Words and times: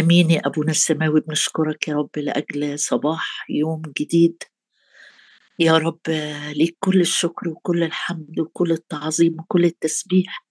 أمين 0.00 0.30
يا 0.30 0.40
ابونا 0.46 0.70
السماوي 0.70 1.20
بنشكرك 1.20 1.88
يا 1.88 1.94
رب 1.94 2.10
لأجل 2.16 2.78
صباح 2.78 3.46
يوم 3.50 3.82
جديد. 4.00 4.42
يا 5.58 5.78
رب 5.78 6.00
ليك 6.52 6.76
كل 6.80 7.00
الشكر 7.00 7.48
وكل 7.48 7.82
الحمد 7.82 8.40
وكل 8.40 8.72
التعظيم 8.72 9.36
وكل 9.40 9.64
التسبيح 9.64 10.46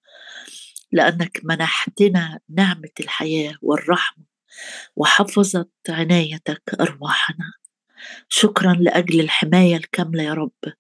لأنك 0.92 1.42
منحتنا 1.44 2.40
نعمة 2.50 2.90
الحياة 3.00 3.56
والرحمة 3.62 4.26
وحفظت 4.96 5.72
عنايتك 5.90 6.64
أرواحنا. 6.82 7.54
شكرا 8.30 8.74
لأجل 8.74 9.20
الحماية 9.20 9.76
الكاملة 9.76 10.24
يا 10.24 10.34
رب 10.34 10.74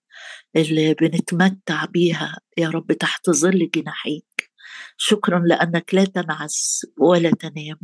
اللي 0.56 0.94
بنتمتع 0.94 1.86
بيها 1.86 2.40
يا 2.58 2.70
رب 2.70 2.92
تحت 2.92 3.30
ظل 3.30 3.70
جناحيك 3.76 4.26
شكرا 5.02 5.40
لأنك 5.40 5.94
لا 5.94 6.06
تنعس 6.06 6.86
ولا 6.98 7.32
تنام. 7.32 7.80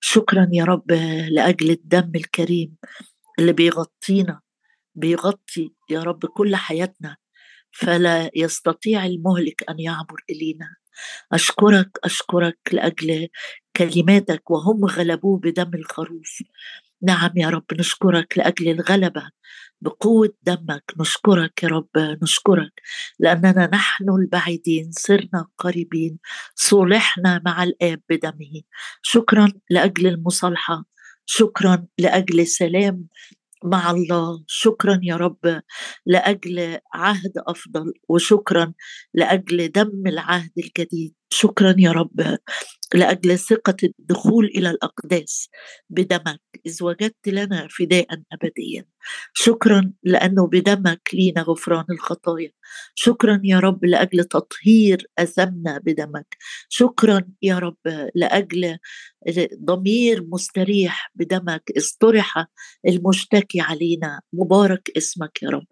شكرا 0.00 0.48
يا 0.52 0.64
رب 0.64 0.92
لأجل 1.30 1.70
الدم 1.70 2.12
الكريم 2.14 2.76
اللي 3.38 3.52
بيغطينا 3.52 4.40
بيغطي 4.94 5.72
يا 5.90 6.02
رب 6.02 6.26
كل 6.26 6.56
حياتنا. 6.56 7.16
فلا 7.72 8.30
يستطيع 8.36 9.06
المهلك 9.06 9.70
أن 9.70 9.80
يعبر 9.80 10.16
إلينا. 10.30 10.76
أشكرك 11.32 11.98
أشكرك 12.04 12.58
لأجل 12.72 13.28
كلماتك 13.76 14.50
وهم 14.50 14.84
غلبوه 14.84 15.38
بدم 15.38 15.74
الخروف. 15.74 16.42
نعم 17.02 17.30
يا 17.36 17.50
رب 17.50 17.64
نشكرك 17.72 18.38
لأجل 18.38 18.68
الغلبة. 18.68 19.30
بقوة 19.80 20.34
دمك 20.42 20.82
نشكرك 21.00 21.62
يا 21.62 21.68
رب 21.68 21.90
نشكرك. 22.22 22.72
لأننا 23.18 23.70
نحن 23.72 24.10
البعيدين 24.10 24.90
صرنا 24.92 25.46
قريبين 25.58 26.18
صلحنا 26.54 27.42
مع 27.46 27.62
الآب 27.62 28.02
بدمه. 28.10 28.62
شكرا 29.02 29.52
لأجل 29.70 30.06
المصالحة. 30.06 30.84
شكرا 31.26 31.86
لأجل 31.98 32.46
سلام 32.46 33.06
مع 33.64 33.90
الله. 33.90 34.44
شكرا 34.46 35.00
يا 35.02 35.16
رب 35.16 35.62
لأجل 36.06 36.78
عهد 36.94 37.32
أفضل. 37.36 37.92
وشكرا 38.08 38.72
لأجل 39.14 39.72
دم 39.72 40.02
العهد 40.06 40.52
الجديد. 40.58 41.14
شكرا 41.30 41.74
يا 41.78 41.92
رب 41.92 42.38
لأجل 42.94 43.38
ثقة 43.38 43.76
الدخول 43.84 44.44
إلى 44.46 44.70
الأقداس 44.70 45.48
بدمك 45.90 46.40
إذ 46.66 46.84
وجدت 46.84 47.28
لنا 47.28 47.68
فداء 47.70 48.06
ابديا. 48.32 48.84
شكرا 49.34 49.92
لأنه 50.02 50.46
بدمك 50.46 51.00
لينا 51.12 51.42
غفران 51.42 51.84
الخطايا. 51.90 52.50
شكرا 52.94 53.40
يا 53.44 53.60
رب 53.60 53.84
لأجل 53.84 54.24
تطهير 54.24 55.06
اثمنا 55.18 55.78
بدمك. 55.78 56.36
شكرا 56.68 57.22
يا 57.42 57.58
رب 57.58 57.76
لأجل 58.14 58.78
ضمير 59.64 60.24
مستريح 60.32 61.12
بدمك 61.14 61.62
استرح 61.76 62.46
المشتكي 62.88 63.60
علينا. 63.60 64.20
مبارك 64.32 64.90
اسمك 64.96 65.42
يا 65.42 65.50
رب. 65.50 65.66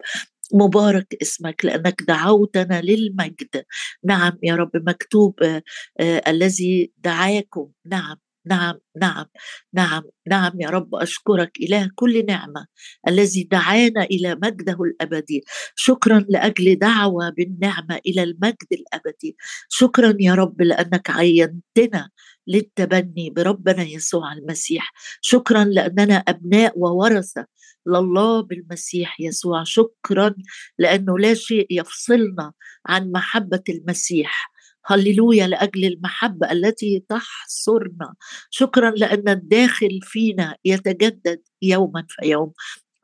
مبارك 0.53 1.15
اسمك 1.21 1.65
لأنك 1.65 2.03
دعوتنا 2.07 2.81
للمجد. 2.81 3.63
نعم 4.03 4.33
يا 4.43 4.55
رب 4.55 4.71
مكتوب 4.75 5.43
آه 5.43 5.63
آه 5.99 6.21
الذي 6.27 6.91
دعاكم. 6.97 7.67
نعم 7.85 8.17
نعم 8.47 8.79
نعم 9.01 9.25
نعم 9.73 10.03
نعم 10.27 10.51
يا 10.61 10.69
رب. 10.69 10.95
أشكرك 10.95 11.51
اله 11.61 11.89
كل 11.95 12.25
نعمة 12.25 12.67
الذي 13.07 13.43
دعانا 13.51 14.03
إلى 14.03 14.35
مجده 14.35 14.77
الأبدي. 14.81 15.43
شكرا 15.75 16.25
لأجل 16.29 16.75
دعوة 16.79 17.29
بالنعمة 17.29 17.99
إلى 18.07 18.23
المجد 18.23 18.67
الأبدي. 18.71 19.37
شكرا 19.69 20.13
يا 20.19 20.33
رب 20.35 20.61
لأنك 20.61 21.09
عينتنا 21.09 22.09
للتبني 22.47 23.29
بربنا 23.29 23.83
يسوع 23.83 24.33
المسيح. 24.33 24.93
شكرا 25.21 25.63
لأننا 25.63 26.15
أبناء 26.15 26.79
وورثة 26.79 27.45
لله 27.87 28.41
بالمسيح 28.41 29.21
يسوع. 29.21 29.63
شكرا 29.63 30.35
لأنه 30.79 31.19
لا 31.19 31.33
شيء 31.33 31.67
يفصلنا 31.69 32.51
عن 32.85 33.11
محبة 33.11 33.63
المسيح. 33.69 34.51
هللويا 34.85 35.47
لأجل 35.47 35.85
المحبة 35.85 36.51
التي 36.51 37.05
تحصرنا. 37.09 38.15
شكرا 38.49 38.91
لأن 38.91 39.29
الداخل 39.29 39.99
فينا 40.03 40.55
يتجدد 40.65 41.41
يوما 41.61 42.05
فيوم 42.09 42.53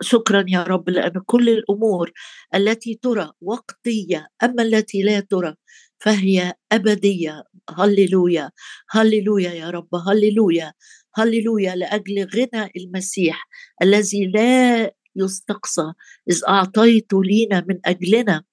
شكرا 0.01 0.45
يا 0.47 0.63
رب 0.63 0.89
لأن 0.89 1.21
كل 1.25 1.49
الأمور 1.49 2.11
التي 2.55 2.99
ترى 3.01 3.31
وقتية 3.41 4.27
أما 4.43 4.63
التي 4.63 5.01
لا 5.03 5.19
ترى 5.19 5.55
فهي 5.99 6.53
أبدية. 6.71 7.43
هللويا 7.77 8.51
هللويا 8.91 9.51
يا 9.51 9.69
رب 9.69 9.95
هللويا 9.95 10.73
هللويا 11.15 11.75
لأجل 11.75 12.27
غنى 12.35 12.71
المسيح 12.77 13.47
الذي 13.83 14.25
لا 14.27 14.91
يستقصى. 15.15 15.93
إذ 16.29 16.41
أعطيت 16.49 17.13
لينا 17.13 17.65
من 17.69 17.79
أجلنا 17.85 18.43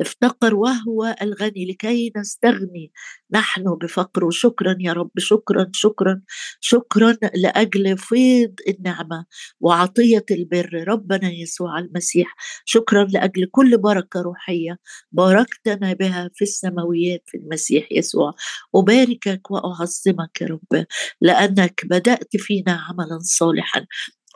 افتقر 0.00 0.54
وهو 0.54 1.16
الغني 1.22 1.66
لكي 1.70 2.12
نستغني. 2.16 2.92
نحن 3.32 3.64
بفقره 3.82 4.30
شكرا 4.30 4.76
يا 4.80 4.92
رب 4.92 5.10
شكرا 5.18 5.66
شكرا 5.74 6.22
شكرا 6.60 7.16
لأجل 7.34 7.98
فيض 7.98 8.54
النعمة 8.68 9.26
وعطية 9.60 10.24
البر. 10.30 10.84
ربنا 10.88 11.30
يسوع 11.30 11.78
المسيح 11.78 12.34
شكرا 12.64 13.04
لأجل 13.04 13.46
كل 13.52 13.78
بركة 13.78 14.20
روحية 14.22 14.78
باركتنا 15.12 15.92
بها 15.92 16.30
في 16.34 16.42
السماويات 16.42 17.22
في 17.26 17.36
المسيح 17.38 17.88
يسوع. 17.92 18.32
أباركك 18.74 19.50
وأعظمك 19.50 20.40
يا 20.40 20.46
رب 20.46 20.86
لأنك 21.20 21.80
بدأت 21.86 22.36
فينا 22.36 22.72
عملا 22.72 23.18
صالحا. 23.22 23.86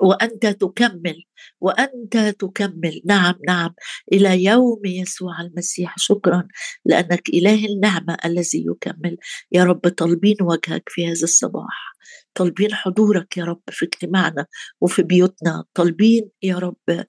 وأنت 0.00 0.46
تكمل 0.46 1.24
وأنت 1.60 2.16
تكمل. 2.16 3.00
نعم 3.04 3.34
نعم. 3.48 3.74
إلى 4.12 4.44
يوم 4.44 4.80
يسوع 4.86 5.40
المسيح. 5.40 5.94
شكرا 5.98 6.48
لأنك 6.84 7.28
إله 7.28 7.66
النعمة 7.66 8.16
الذي 8.24 8.64
يكمل. 8.66 9.16
يا 9.52 9.64
رب 9.64 9.88
طالبين 9.88 10.36
وجهك 10.42 10.82
في 10.88 11.06
هذا 11.06 11.22
الصباح. 11.22 11.94
طالبين 12.34 12.74
حضورك 12.74 13.36
يا 13.36 13.44
رب 13.44 13.62
في 13.70 13.84
اجتماعنا 13.84 14.46
وفي 14.80 15.02
بيوتنا. 15.02 15.64
طالبين 15.74 16.30
يا 16.42 16.58
رب 16.58 17.04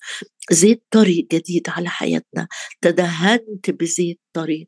زيت 0.51 0.83
طري 0.91 1.27
جديد 1.33 1.69
على 1.69 1.89
حياتنا. 1.89 2.47
تدهنت 2.81 3.69
بزيت 3.69 4.19
طري. 4.33 4.67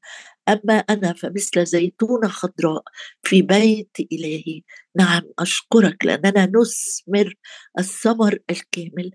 أما 0.50 0.74
أنا 0.74 1.13
فمثل 1.13 1.66
زيتونة 1.66 2.28
خضراء 2.28 2.84
في 3.24 3.41
بيت 3.41 3.97
إلهي 4.12 4.62
نعم 4.96 5.22
أشكرك 5.40 6.06
لأننا 6.06 6.46
نثمر 6.56 7.34
الثمر 7.80 8.40
الكامل 8.50 9.12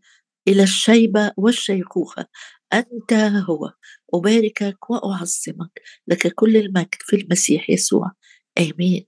إلى 0.49 0.63
الشيبة 0.63 1.33
والشيخوخة. 1.37 2.27
أنت 2.73 3.13
هو 3.49 3.73
أباركك 4.15 4.91
وأعظمك 4.91 5.81
لك 6.09 6.35
كل 6.35 6.57
المجد 6.57 6.95
في 7.01 7.17
المسيح 7.17 7.71
يسوع. 7.71 8.13
آمين. 8.59 9.07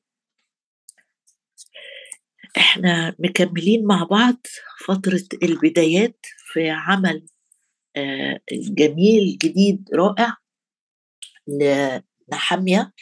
إحنا 2.57 3.17
مكملين 3.19 3.87
مع 3.87 4.05
بعض 4.05 4.47
فترة 4.87 5.25
البدايات 5.43 6.19
في 6.53 6.71
عمل 6.71 7.27
آه، 7.97 8.41
جميل 8.53 9.39
جديد 9.39 9.89
رائع 9.95 10.37
نحمية 12.33 12.93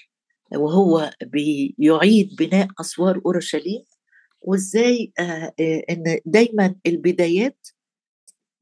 وهو 0.57 1.11
بيعيد 1.23 2.37
بناء 2.39 2.69
أسوار 2.81 3.21
أورشليم 3.27 3.85
وإزاي 4.43 5.13
آه، 5.19 5.53
آه، 5.61 5.83
إن 5.91 6.19
دايما 6.27 6.75
البدايات 6.87 7.69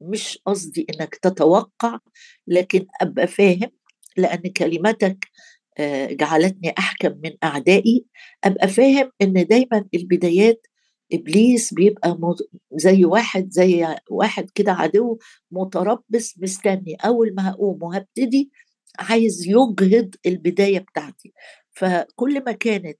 مش 0.01 0.39
قصدي 0.45 0.85
إنك 0.89 1.15
تتوقع 1.15 1.99
لكن 2.47 2.85
أبقى 3.01 3.27
فاهم 3.27 3.71
لأن 4.17 4.41
كلمتك 4.41 5.27
آه، 5.77 6.07
جعلتني 6.13 6.73
أحكم 6.79 7.17
من 7.23 7.31
أعدائي 7.43 8.05
أبقى 8.43 8.67
فاهم 8.67 9.11
إن 9.21 9.33
دايما 9.33 9.85
البدايات 9.93 10.67
إبليس 11.13 11.73
بيبقى 11.73 12.17
زي 12.73 13.05
واحد 13.05 13.49
زي 13.51 13.95
واحد 14.09 14.49
كده 14.55 14.71
عدو 14.71 15.19
متربص 15.51 16.35
مستني 16.39 16.95
أول 17.05 17.35
ما 17.35 17.49
هقوم 17.49 17.83
وهبتدي 17.83 18.51
عايز 18.99 19.47
يجهض 19.47 20.15
البداية 20.25 20.79
بتاعتي. 20.79 21.33
فكل 21.71 22.43
ما 22.45 22.51
كانت 22.51 22.97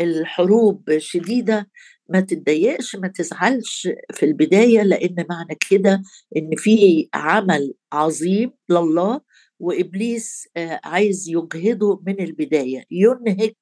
الحروب 0.00 0.98
شديدة 0.98 1.70
ما 2.08 2.20
تتضايقش 2.20 2.96
ما 2.96 3.08
تزعلش 3.08 3.88
في 4.14 4.26
البداية 4.26 4.82
لأن 4.82 5.26
معنى 5.30 5.56
كده 5.70 6.02
إن 6.36 6.50
في 6.56 7.08
عمل 7.14 7.74
عظيم 7.92 8.52
لله 8.70 9.20
وإبليس 9.60 10.48
آه، 10.56 10.80
عايز 10.84 11.28
يجهضه 11.28 12.02
من 12.06 12.20
البداية. 12.20 12.84
ينهك 12.90 13.56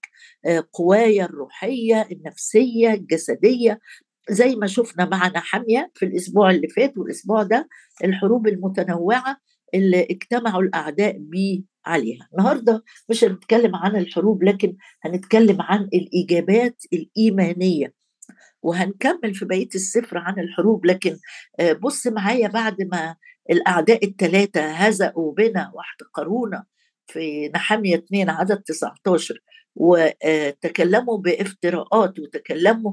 آه، 0.47 0.65
قوايا 0.73 1.25
الروحية 1.25 2.09
النفسية 2.13 2.93
الجسدية. 2.95 3.81
زي 4.31 4.57
ما 4.57 4.67
شفنا 4.67 5.05
معنا 5.05 5.41
حاميه 5.41 5.91
في 5.95 6.05
الأسبوع 6.05 6.51
اللي 6.51 6.69
فات 6.69 6.99
والأسبوع 6.99 7.43
ده 7.43 7.69
الحروب 8.05 8.47
المتنوعة 8.49 9.37
اللي 9.75 10.03
اجتمعوا 10.11 10.63
الأعداء 10.63 11.17
بيه 11.19 11.63
عليها. 11.87 12.29
النهارده 12.33 12.85
مش 13.09 13.25
هنتكلم 13.25 13.77
عن 13.77 13.97
الحروب 13.97 14.45
لكن 14.45 14.77
هنتكلم 15.03 15.63
عن 15.63 15.89
الاجابات 15.95 16.83
الإيمانية. 16.93 17.95
وهنكمل 18.63 19.35
في 19.35 19.45
بقية 19.45 19.69
السفر 19.75 20.19
عن 20.19 20.39
الحروب 20.39 20.87
لكن 20.87 21.17
آه، 21.61 21.73
بص 21.73 22.07
معايا 22.07 22.49
بعد 22.49 22.83
ما 22.83 23.17
الأعداء 23.51 24.05
الثلاثه 24.07 24.71
هزأوا 24.71 25.35
بنا 25.35 25.73
واحتقرونا 25.75 26.65
في 27.07 27.49
نحمية 27.55 27.97
2 27.97 28.31
عدد 28.31 28.63
19 28.63 29.39
وتكلموا 29.77 31.19
بافتراءات 31.19 32.19
وتكلموا 32.19 32.93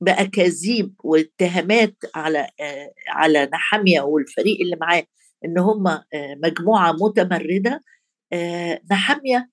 بأكاذيب 0.00 0.94
واتهامات 1.04 1.96
على 2.14 2.48
آه، 2.60 2.92
على 3.08 3.48
نحمية 3.52 4.00
والفريق 4.00 4.60
اللي 4.60 4.76
معاه 4.80 5.04
إن 5.44 5.58
هم 5.58 5.86
آه، 5.88 6.04
مجموعة 6.44 6.92
متمردة 6.92 7.80
نحمية 8.92 9.50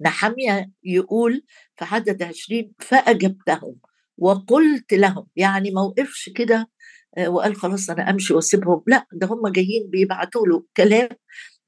نحمية 0.00 0.70
يقول 0.84 1.44
في 1.78 1.84
عدد 1.84 2.22
20 2.22 2.72
فأجبتهم 2.80 3.76
وقلت 4.18 4.94
لهم 4.94 5.26
يعني 5.36 5.70
ما 5.70 5.82
وقفش 5.82 6.30
كده 6.36 6.70
آه، 7.18 7.28
وقال 7.30 7.56
خلاص 7.56 7.90
أنا 7.90 8.10
أمشي 8.10 8.34
وأسيبهم. 8.34 8.82
لا 8.86 9.06
ده 9.12 9.26
هم 9.26 9.48
جايين 9.48 9.90
بيبعتوا 9.90 10.46
له 10.46 10.64
كلام 10.76 11.08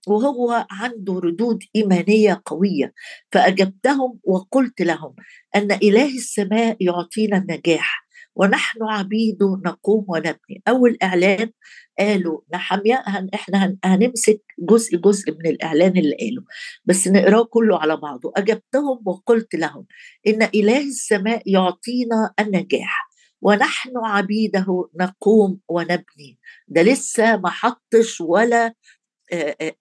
وهو 0.09 0.67
عنده 0.71 1.15
ردود 1.25 1.65
إيمانية 1.77 2.43
قوية. 2.47 2.93
فأجبتهم 3.33 4.21
وقلت 4.25 4.83
لهم 4.83 5.15
أن 5.57 5.73
إله 5.73 6.17
السماء 6.17 6.77
يعطينا 6.81 7.39
النجاح. 7.39 8.02
ونحن 8.35 8.83
عبيده 8.83 9.61
نقوم 9.67 10.05
ونبني. 10.09 10.63
أول 10.69 10.99
إعلان 11.03 11.51
قالوا 11.99 12.41
نحمية 12.55 13.03
هن 13.07 13.29
إحنا 13.35 13.77
هنمسك 13.85 14.43
جزء 14.59 14.97
جزء 14.97 15.33
من 15.33 15.47
الإعلان 15.47 15.97
اللي 15.97 16.17
قاله. 16.21 16.45
بس 16.85 17.09
نقراه 17.09 17.45
كله 17.45 17.79
على 17.79 17.97
بعضه. 17.97 18.33
أجبتهم 18.37 19.03
وقلت 19.07 19.55
لهم 19.55 19.87
إن 20.27 20.43
إله 20.43 20.79
السماء 20.79 21.43
يعطينا 21.47 22.35
النجاح. 22.41 23.09
ونحن 23.43 23.93
عبيده 23.97 24.89
نقوم 25.01 25.61
ونبني. 25.69 26.39
ده 26.69 26.83
لسه 26.83 27.37
ما 27.37 27.51
حطش 27.51 28.21
ولا 28.21 28.75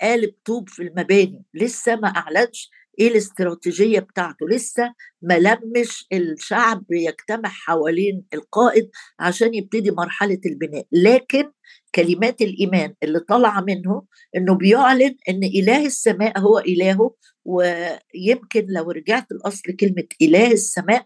قالب 0.02 0.34
طوب 0.46 0.70
في 0.70 0.84
المباني. 0.84 1.46
لسه 1.54 1.96
ما 1.96 2.08
أعلنش 2.08 2.70
إيه 3.02 3.08
الاستراتيجية 3.08 4.00
بتاعته؟ 4.00 4.48
لسه 4.50 4.94
ما 5.22 5.40
لمش 5.40 6.08
الشعب 6.14 6.84
يجتمع 6.92 7.50
حوالين 7.50 8.24
القائد 8.34 8.90
عشان 9.20 9.54
يبتدي 9.54 9.92
مرحلة 9.92 10.40
البناء. 10.46 10.86
لكن 10.92 11.52
كلمات 11.96 12.42
الإيمان 12.42 12.94
اللي 13.04 13.20
طالعة 13.20 13.62
منه 13.62 14.04
إنه 14.36 14.56
بيعلن 14.56 15.16
إن 15.30 15.44
إله 15.44 15.86
السماء 15.86 16.40
هو 16.40 16.60
إلهه 16.60 17.16
ويمكن 17.46 18.66
لو 18.70 18.92
رجعت 18.92 19.32
الأصل 19.32 19.72
كلمة 19.80 20.06
إله 20.22 20.52
السماء 20.52 21.06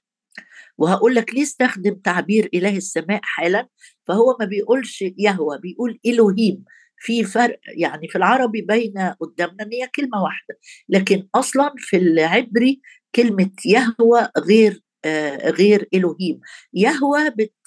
وهقول 0.77 1.15
لك 1.15 1.33
ليه 1.33 1.44
استخدم 1.44 1.94
تعبير 1.94 2.50
إله 2.53 2.77
السماء 2.77 3.19
حالا؟ 3.24 3.68
فهو 4.07 4.38
ما 4.39 4.45
بيقولش 4.45 5.01
يهوى 5.18 5.59
بيقول 5.59 6.00
الوهيم 6.06 6.63
في 7.00 7.24
فرق 7.24 7.59
يعني 7.77 8.07
في 8.07 8.18
العربي 8.18 8.62
باينه 8.62 9.15
قدامنا 9.21 9.63
إن 9.63 9.69
هي 9.74 9.88
كلمة 9.95 10.24
واحدة 10.24 10.57
لكن 10.89 11.27
أصلا 11.36 11.74
في 11.77 11.97
العبري 11.97 12.81
كلمة 13.15 13.51
يهوى 13.65 14.30
غير 14.38 14.81
آه 15.06 15.50
غير 15.50 15.88
الوهيم 15.94 16.39
يهوى 16.74 17.19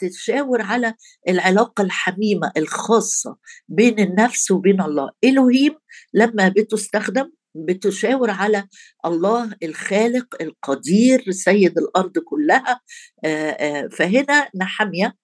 بتشاور 0.02 0.62
على 0.62 0.94
العلاقة 1.28 1.82
الحميمة 1.82 2.52
الخاصة 2.56 3.36
بين 3.68 3.98
النفس 4.00 4.50
وبين 4.50 4.80
الله. 4.82 5.10
الوهيم 5.24 5.74
لما 6.14 6.48
بتستخدم 6.48 7.30
بتشاور 7.54 8.30
على 8.30 8.64
الله 9.06 9.50
الخالق 9.62 10.42
القدير 10.42 11.30
سيد 11.30 11.78
الأرض 11.78 12.18
كلها 12.18 12.80
آه 13.24 13.50
آه 13.50 13.88
فهنا 13.88 14.48
نحمية. 14.56 15.14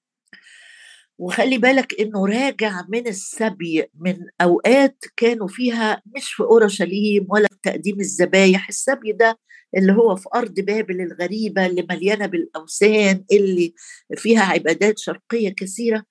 وخلي 1.18 1.58
بالك 1.58 2.00
إنه 2.00 2.26
راجع 2.26 2.84
من 2.88 3.06
السبي 3.06 3.84
من 4.00 4.16
أوقات 4.40 5.04
كانوا 5.16 5.48
فيها 5.48 6.02
مش 6.16 6.32
في 6.32 6.42
أورشليم 6.42 7.26
ولا 7.28 7.48
في 7.48 7.58
تقديم 7.62 8.00
الذبايح 8.00 8.68
السبي 8.68 9.12
ده 9.12 9.38
اللي 9.76 9.92
هو 9.92 10.16
في 10.16 10.28
أرض 10.34 10.60
بابل 10.60 11.00
الغريبة 11.00 11.66
اللي 11.66 11.86
مليانة 11.90 12.26
بالأوثان 12.26 13.24
اللي 13.32 13.74
فيها 14.16 14.42
عبادات 14.42 14.98
شرقية 14.98 15.48
كثيرة. 15.56 16.04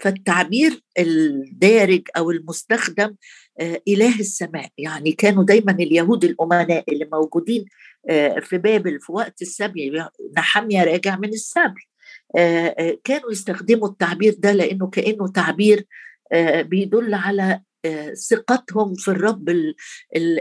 فالتعبير 0.00 0.80
الدارج 0.98 2.02
أو 2.16 2.30
المستخدم 2.30 3.16
آه، 3.60 3.82
إله 3.88 4.20
السماء. 4.20 4.68
يعني 4.78 5.12
كانوا 5.12 5.44
دايما 5.44 5.72
اليهود 5.72 6.24
الأمناء 6.24 6.84
اللي 6.88 7.08
موجودين 7.12 7.64
آه، 8.10 8.40
في 8.40 8.58
بابل 8.58 9.00
في 9.00 9.12
وقت 9.12 9.42
السبي 9.42 9.92
نحمية 10.36 10.84
راجع 10.84 11.16
من 11.16 11.28
السبي. 11.28 11.88
كانوا 13.04 13.30
يستخدموا 13.32 13.88
التعبير 13.88 14.34
ده 14.38 14.52
لأنه 14.52 14.86
كأنه 14.86 15.28
تعبير 15.28 15.86
آه، 16.32 16.62
بيدل 16.62 17.14
على 17.14 17.60
ثقتهم 18.30 18.94
في 18.94 19.08
الرب 19.08 19.54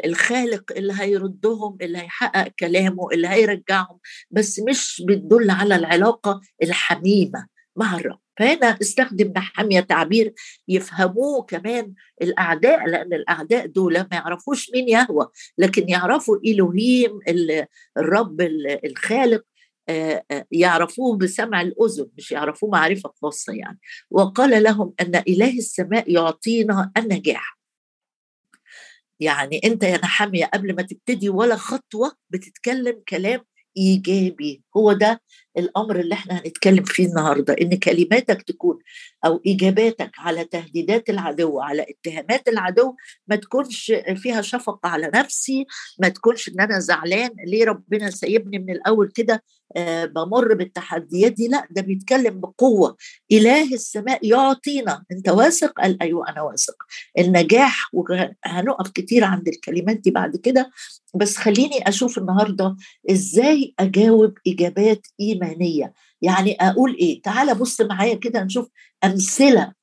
الخالق 0.06 0.72
اللي 0.72 0.94
هيردهم 0.98 1.78
اللي 1.82 1.98
هيحقق 1.98 2.48
كلامه 2.60 3.08
اللي 3.14 3.28
هيرجعهم 3.28 4.00
بس 4.32 4.60
مش 4.60 5.04
بتدل 5.08 5.50
على 5.50 5.76
العلاقة 5.76 6.42
الحميمة 6.64 7.48
مع 7.76 7.96
الرب. 7.96 8.20
فهنا 8.40 8.78
استخدم 8.82 9.34
نحمية 9.36 9.80
تعبير 9.80 10.34
يفهموه 10.68 11.44
كمان 11.44 11.94
الأعداء 12.22 12.88
لأن 12.88 13.14
الأعداء 13.14 13.66
دول 13.66 13.94
ما 13.94 14.08
يعرفوش 14.12 14.72
مين 14.74 14.90
يهوى 14.90 15.28
لكن 15.58 15.90
يعرفوا 15.90 16.38
إلهيم 16.46 17.20
الرب 17.98 18.42
الخالق 18.86 19.42
آه، 19.42 19.44
آه، 19.44 19.57
يعرفوه 20.52 21.18
بسمع 21.18 21.62
الأذن 21.62 22.10
مش 22.18 22.32
يعرفوه 22.32 22.70
معرفة 22.70 23.14
خاصة 23.22 23.54
يعني. 23.54 23.80
وقال 24.12 24.64
لهم 24.64 24.94
أن 25.02 25.16
إله 25.16 25.58
السماء 25.58 26.12
يعطينا 26.12 26.92
النجاح. 26.98 27.58
يعني 29.20 29.62
أنت 29.66 29.84
يا 29.84 29.98
نحمية 29.98 30.46
قبل 30.46 30.76
ما 30.76 30.82
تبتدي 30.82 31.30
ولا 31.30 31.56
خطوة 31.56 32.12
بتتكلم 32.30 33.04
كلام 33.10 33.40
إيجابي. 33.78 34.64
هو 34.78 34.94
ده 34.94 35.22
الأمر 35.58 36.00
اللي 36.00 36.14
إحنا 36.14 36.34
هنتكلم 36.38 36.84
فيه 36.84 37.06
النهارده 37.08 37.56
إن 37.62 37.76
كلماتك 37.80 38.42
تكون 38.42 38.80
أو 39.26 39.42
إجاباتك 39.48 40.12
على 40.18 40.44
تهديدات 40.46 41.10
العدو 41.10 41.60
على 41.60 41.86
اتهامات 41.90 42.48
العدو 42.48 42.96
ما 43.28 43.36
تكونش 43.36 43.92
فيها 44.16 44.42
شفقة 44.42 44.90
على 44.90 45.12
نفسي 45.16 45.66
ما 46.00 46.10
تكونش 46.10 46.50
إن 46.50 46.60
أنا 46.60 46.80
زعلان 46.80 47.30
ليه 47.48 47.66
ربنا 47.66 48.10
سايبني 48.10 48.60
من 48.60 48.70
الأول 48.72 49.12
كده 49.16 49.44
آه 49.76 50.06
بمر 50.06 50.54
بالتحديات 50.54 51.32
دي؟ 51.32 51.48
لا 51.48 51.68
ده 51.72 51.82
بيتكلم 51.82 52.40
بقوة. 52.40 52.98
إله 53.32 53.74
السماء 53.74 54.26
يعطينا 54.28 55.04
أنت 55.12 55.30
واثق؟ 55.30 55.72
قال 55.82 56.02
أيوه 56.02 56.30
أنا 56.30 56.42
واثق. 56.42 56.76
النجاح 57.20 57.90
وهنقف 57.94 58.92
كتير 58.92 59.24
عند 59.24 59.48
الكلمات 59.48 59.98
دي 59.98 60.12
بعد 60.12 60.36
كده 60.36 60.72
بس 61.16 61.38
خليني 61.38 61.88
أشوف 61.90 62.18
النهارده 62.18 62.76
إزاي 63.12 63.74
أجاوب 63.80 64.34
اجابات 64.68 65.08
إيمانية. 65.22 65.94
يعني 66.22 66.58
أقول 66.62 66.96
إيه؟ 66.96 67.22
تعال 67.22 67.56
بص 67.56 67.82
معايا 67.82 68.16
كده 68.16 68.44
نشوف 68.44 68.68
أمثلة 69.04 69.74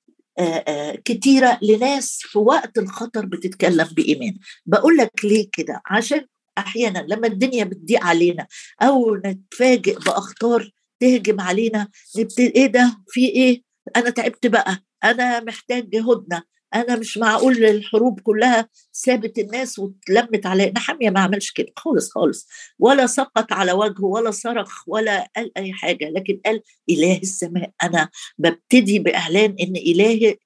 كتيرة 1.04 1.58
لناس 1.62 2.18
في 2.22 2.38
وقت 2.38 2.78
الخطر 2.78 3.26
بتتكلم 3.26 3.88
بإيمان. 3.96 4.38
بقول 4.66 4.96
لك 4.96 5.24
ليه 5.24 5.48
كده؟ 5.52 5.82
عشان 5.86 6.26
أحيانا 6.58 7.06
لما 7.08 7.26
الدنيا 7.26 7.64
بتضيق 7.64 8.04
علينا 8.04 8.46
أو 8.82 9.16
نتفاجئ 9.16 9.98
بأخطار 9.98 10.70
تهجم 11.00 11.40
علينا 11.40 11.88
نبتدي 12.18 12.46
إيه 12.56 12.66
ده؟ 12.66 12.96
في 13.08 13.28
إيه؟ 13.28 13.62
أنا 13.96 14.10
تعبت 14.10 14.46
بقى 14.46 14.78
أنا 15.04 15.40
محتاج 15.40 15.96
هدنه 15.96 16.42
أنا 16.74 16.96
مش 16.96 17.18
معقول 17.18 17.64
الحروب 17.64 18.20
كلها 18.20 18.68
سابت 18.92 19.38
الناس 19.38 19.78
واتلمت 19.78 20.46
على 20.46 20.72
نحمية 20.76 21.10
ما 21.10 21.20
عملش 21.20 21.50
كده. 21.52 21.72
خالص 21.76 22.10
خالص. 22.10 22.48
ولا 22.78 23.06
سقط 23.06 23.52
على 23.52 23.72
وجهه 23.72 24.04
ولا 24.04 24.30
صرخ 24.30 24.88
ولا 24.88 25.30
قال 25.36 25.58
أي 25.58 25.72
حاجة. 25.72 26.10
لكن 26.10 26.40
قال 26.46 26.62
إله 26.90 27.18
السماء. 27.18 27.70
أنا 27.82 28.08
ببتدي 28.38 28.98
بإعلان 28.98 29.54
إن 29.60 29.76
إله 29.76 30.36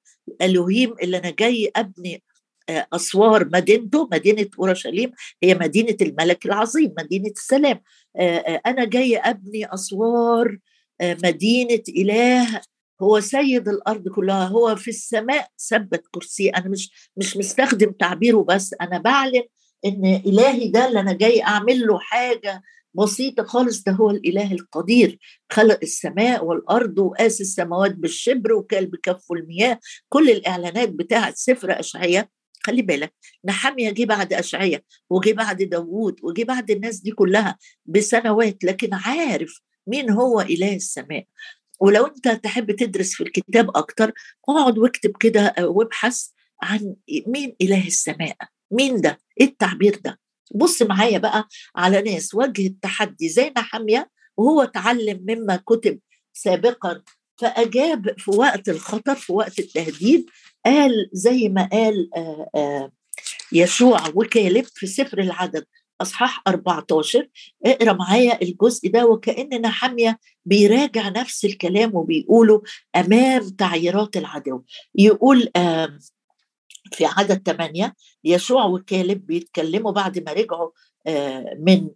الوهيم 0.41 0.93
اللي 1.03 1.17
أنا 1.17 1.29
جاي 1.29 1.71
أبني 1.75 2.23
آه، 2.69 2.87
أسوار 2.93 3.49
مدينته 3.53 4.09
مدينة 4.11 4.47
أورشليم 4.59 5.11
هي 5.43 5.55
مدينة 5.55 5.97
الملك 6.01 6.45
العظيم 6.45 6.93
مدينة 6.99 7.29
السلام. 7.29 7.81
آه، 8.15 8.37
آه، 8.37 8.61
أنا 8.65 8.85
جاي 8.85 9.17
أبني 9.17 9.73
أسوار 9.73 10.57
مدينة 11.01 11.83
إله 11.89 12.61
هو 13.01 13.19
سيد 13.19 13.67
الأرض 13.67 14.07
كلها 14.07 14.47
هو 14.47 14.75
في 14.75 14.87
السماء 14.87 15.47
ثبت 15.69 16.03
كرسي. 16.11 16.49
أنا 16.49 16.69
مش 16.69 17.11
مش 17.17 17.37
مستخدم 17.37 17.91
تعبيره 17.91 18.43
بس 18.49 18.75
أنا 18.81 18.97
بعلن 18.97 19.43
إن 19.85 20.05
إلهي 20.25 20.67
ده 20.67 20.87
اللي 20.87 20.99
أنا 20.99 21.13
جاي 21.13 21.43
أعمل 21.43 21.87
له 21.87 21.99
حاجة 21.99 22.61
بسيطة 22.93 23.43
خالص 23.43 23.83
ده 23.83 23.91
هو 23.91 24.09
الإله 24.09 24.51
القدير. 24.53 25.19
خلق 25.51 25.79
السماء 25.83 26.45
والأرض 26.45 26.99
وقاس 26.99 27.41
السماوات 27.41 27.95
بالشبر 27.95 28.53
وكال 28.53 28.85
بكفه 28.85 29.35
المياه. 29.35 29.79
كل 30.09 30.29
الإعلانات 30.29 30.89
بتاعة 30.89 31.33
سفر 31.35 31.79
أشعية 31.79 32.29
خلي 32.63 32.81
بالك 32.81 33.13
نحمية 33.45 33.89
جه 33.91 34.05
بعد 34.05 34.33
أشعية 34.33 34.83
وجه 35.09 35.33
بعد 35.33 35.63
داوود 35.63 36.19
وجه 36.23 36.43
بعد 36.43 36.71
الناس 36.71 36.99
دي 36.99 37.11
كلها 37.11 37.57
بسنوات 37.85 38.63
لكن 38.63 38.89
عارف 38.93 39.61
مين 39.87 40.09
هو 40.09 40.41
إله 40.41 40.75
السماء؟ 40.75 41.25
ولو 41.79 42.05
انت 42.05 42.27
تحب 42.27 42.71
تدرس 42.71 43.13
في 43.13 43.23
الكتاب 43.23 43.77
أكتر 43.77 44.11
اقعد 44.49 44.77
واكتب 44.77 45.11
كده 45.19 45.55
وابحث 45.59 46.25
عن 46.63 46.95
مين 47.27 47.55
إله 47.61 47.87
السماء 47.87 48.35
مين 48.71 49.01
ده؟ 49.01 49.19
إيه 49.41 49.45
التعبير 49.47 49.95
ده؟ 50.03 50.19
بص 50.55 50.81
معايا 50.81 51.17
بقى 51.17 51.47
على 51.75 52.01
ناس 52.01 52.35
وجه 52.35 52.67
التحدي 52.67 53.29
زي 53.29 53.53
نحمية 53.57 54.09
وهو 54.37 54.63
تعلم 54.63 55.25
مما 55.29 55.55
كتب 55.55 55.99
سابقا 56.33 57.01
فأجاب 57.37 58.19
في 58.19 58.31
وقت 58.31 58.69
الخطر 58.69 59.15
في 59.15 59.33
وقت 59.33 59.59
التهديد 59.59 60.25
قال 60.65 61.09
زي 61.13 61.49
ما 61.49 61.69
قال 61.71 62.09
آآ 62.17 62.49
آآ 62.55 62.91
يشوع 63.51 64.07
وكالب 64.15 64.65
في 64.75 64.87
سفر 64.87 65.19
العدد. 65.19 65.65
أصحاح 66.01 66.41
14 66.47 67.27
اقرأ 67.65 67.93
معايا 67.93 68.41
الجزء 68.41 68.89
ده 68.89 69.05
وكان 69.05 69.61
نحمية 69.61 70.19
بيراجع 70.45 71.09
نفس 71.09 71.45
الكلام 71.45 71.95
وبيقوله 71.95 72.61
أمام 72.95 73.49
تعييرات 73.49 74.17
العدو 74.17 74.61
يقول 74.95 75.49
في 76.91 77.05
عدد 77.05 77.41
ثمانية 77.51 77.95
يشوع 78.23 78.65
وكالب 78.65 79.25
بيتكلموا 79.25 79.91
بعد 79.91 80.19
ما 80.19 80.33
رجعوا 80.33 80.69
من 81.59 81.89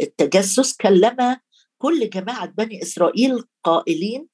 التجسس 0.00 0.76
كلم 0.76 1.36
كل 1.78 2.10
جماعة 2.10 2.46
بني 2.46 2.82
إسرائيل 2.82 3.44
قائلين 3.64 4.26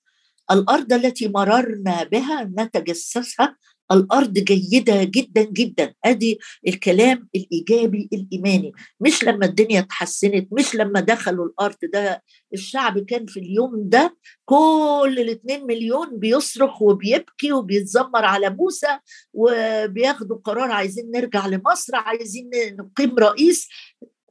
الأرض 0.50 0.93
التي 0.93 1.29
مررنا 1.29 2.02
بها 2.05 2.45
نتجسسها 2.59 3.57
الأرض 3.92 4.32
جيدة 4.32 5.04
جدا 5.04 5.42
جدا. 5.42 5.94
أدي 6.04 6.38
الكلام 6.68 7.28
الإيجابي 7.35 8.09
الإيماني. 8.12 8.73
مش 9.00 9.25
لما 9.25 9.47
الدنيا 9.47 9.80
اتحسنت 9.80 10.49
مش 10.52 10.75
لما 10.75 11.00
دخلوا 11.00 11.47
الأرض 11.47 11.76
ده. 11.92 12.23
الشعب 12.54 12.99
كان 12.99 13.26
في 13.26 13.40
اليوم 13.40 13.88
ده 13.88 14.16
كل 14.44 15.16
الاثنين 15.18 15.66
مليون 15.66 16.18
بيصرخ 16.18 16.82
وبيبكي 16.82 17.52
وبيتذمر 17.52 18.25
على 18.25 18.50
موسى 18.50 18.99
وبياخدوا 19.32 20.37
قرار 20.44 20.70
عايزين 20.70 21.11
نرجع 21.11 21.47
لمصر 21.47 21.97
عايزين 21.97 22.50
نقيم 22.78 23.18
رئيس. 23.18 23.68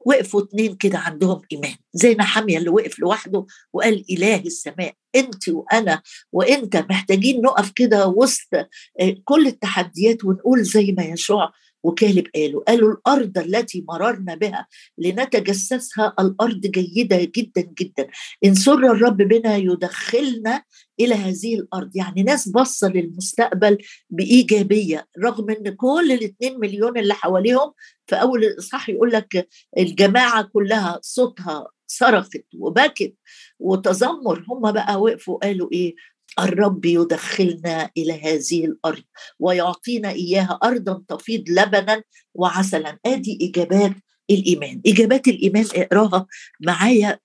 وقفوا 0.06 0.42
اتنين 0.42 0.76
كده 0.76 0.98
عندهم 0.98 1.42
إيمان 1.52 1.76
زي 1.94 2.16
نحمية 2.16 2.58
اللي 2.58 2.70
وقف 2.70 3.00
لوحده 3.00 3.46
وقال 3.74 4.06
إله 4.12 4.36
السماء 4.36 4.94
أنت 5.16 5.50
وأنا 5.50 6.02
وأنت 6.32 6.78
محتاجين 6.78 7.42
نقف 7.42 7.72
كده 7.72 8.08
وسط 8.08 8.54
آه، 9.00 9.16
كل 9.24 9.48
التحديات 9.48 10.26
ونقول 10.26 10.64
زي 10.64 10.92
ما 10.98 11.04
يشوع 11.04 11.52
وكالب 11.84 12.28
قالوا 12.36 12.64
قالوا 12.64 12.94
الأرض 12.94 13.38
التي 13.38 13.86
مررنا 13.88 14.36
بها 14.36 14.68
لنتجسسها 14.98 16.14
الأرض 16.20 16.62
جيدة 16.62 17.32
جدا 17.36 17.62
جدا. 17.80 18.08
إن 18.46 18.56
سر 18.56 18.92
الرب 18.92 19.18
بنا 19.18 19.56
يدخلنا 19.58 20.64
إلى 21.00 21.16
هذه 21.16 21.56
الأرض. 21.56 21.96
يعني 21.96 22.24
ناس 22.24 22.50
بصة 22.50 22.88
للمستقبل 22.90 23.78
بإيجابية 24.10 25.08
رغم 25.24 25.50
أن 25.50 25.76
كل 25.76 26.12
الاثنين 26.12 26.60
مليون 26.60 26.98
اللي 26.98 27.14
حواليهم 27.14 27.74
في 28.08 28.16
أول 28.16 28.44
الإصحاح 28.44 28.90
يقول 28.90 29.12
لك 29.12 29.48
الجماعة 29.78 30.44
كلها 30.54 31.00
صوتها 31.02 31.68
صرخت 31.88 32.42
وبكت 32.58 33.16
وتذمر. 33.60 34.46
هم 34.50 34.72
بقى 34.72 35.02
وقفوا 35.02 35.38
قالوا 35.38 35.70
إيه؟ 35.72 35.96
الرب 36.40 36.86
يدخلنا 36.86 37.90
إلى 37.98 38.14
هذه 38.22 38.66
الأرض 38.66 39.04
ويعطينا 39.40 40.12
إياها 40.12 40.60
ارضا 40.64 41.04
تفيض 41.08 41.44
لبنا 41.50 42.04
وعسلا. 42.34 42.98
آدي 43.06 43.40
إجابات 43.42 43.94
الإيمان. 44.30 44.82
إجابات 44.88 45.28
الإيمان 45.28 45.66
اقراها 45.76 46.28
معايا 46.62 47.20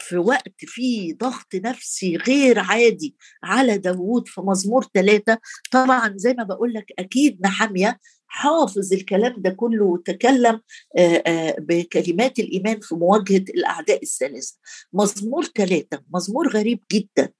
في 0.00 0.16
وقت 0.16 0.54
فيه 0.58 1.14
ضغط 1.16 1.54
نفسي 1.54 2.16
غير 2.16 2.58
عادي 2.58 3.16
على 3.44 3.78
داوود 3.78 4.28
في 4.28 4.40
مزمور 4.40 4.86
ثلاثة 4.94 5.38
طبعا 5.72 6.12
زي 6.16 6.34
ما 6.34 6.44
بقول 6.44 6.74
لك 6.74 6.92
أكيد 6.98 7.38
نحمية 7.42 7.98
حافظ 8.26 8.92
الكلام 8.92 9.34
ده 9.38 9.50
كله 9.50 9.84
وتكلم 9.84 10.60
بكلمات 11.58 12.38
الإيمان 12.38 12.80
في 12.80 12.94
مواجهة 12.94 13.44
الأعداء 13.48 14.02
الثلاثة 14.02 14.54
مزمور 14.92 15.44
ثلاثة 15.44 16.02
مزمور 16.14 16.48
غريب 16.48 16.80
جدا. 16.92 17.32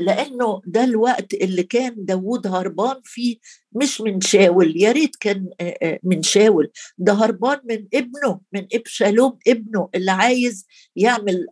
لأنه 0.00 0.60
ده 0.66 0.84
الوقت 0.84 1.34
اللي 1.34 1.62
كان 1.62 1.94
داوود 2.04 2.46
هربان 2.46 2.96
فيه 3.04 3.36
مش 3.72 4.00
من 4.00 4.20
شاول. 4.20 4.82
يا 4.82 4.92
ريت 4.92 5.16
كان 5.16 5.50
من 6.02 6.22
شاول. 6.22 6.70
ده 6.98 7.12
هربان 7.12 7.60
من 7.64 7.86
ابنه 7.94 8.40
من 8.52 8.66
إبشالوم 8.74 9.38
ابنه 9.48 9.88
اللي 9.94 10.10
عايز 10.10 10.66
يعمل 10.96 11.46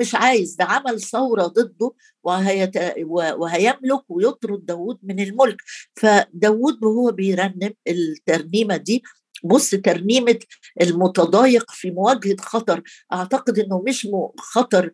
مش 0.00 0.14
عايز 0.14 0.54
ده 0.54 0.64
عمل 0.64 1.00
ثورة 1.00 1.46
ضده 1.46 1.92
وهيت 2.24 2.72
وهيملك 3.38 4.02
ويطرد 4.08 4.66
داوود 4.66 4.98
من 5.02 5.20
الملك. 5.20 5.56
فداوود 5.94 6.84
وهو 6.84 7.10
بيرنم 7.12 7.74
الترنيمة 7.88 8.76
دي 8.76 9.02
بص 9.44 9.70
ترنيمة 9.70 10.38
المتضايق 10.82 11.70
في 11.70 11.90
مواجهة 11.90 12.36
خطر. 12.40 12.82
أعتقد 13.12 13.58
أنه 13.58 13.82
مش 13.88 14.08
خطر 14.38 14.90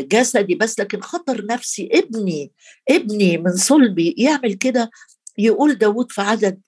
جسدي 0.00 0.54
بس 0.54 0.80
لكن 0.80 1.00
خطر 1.00 1.46
نفسي 1.46 1.88
ابني 1.92 2.52
ابني 2.90 3.38
من 3.38 3.56
صلبي 3.56 4.14
يعمل 4.18 4.54
كده 4.54 4.90
يقول 5.38 5.74
داود 5.74 6.12
في 6.12 6.20
عدد 6.20 6.60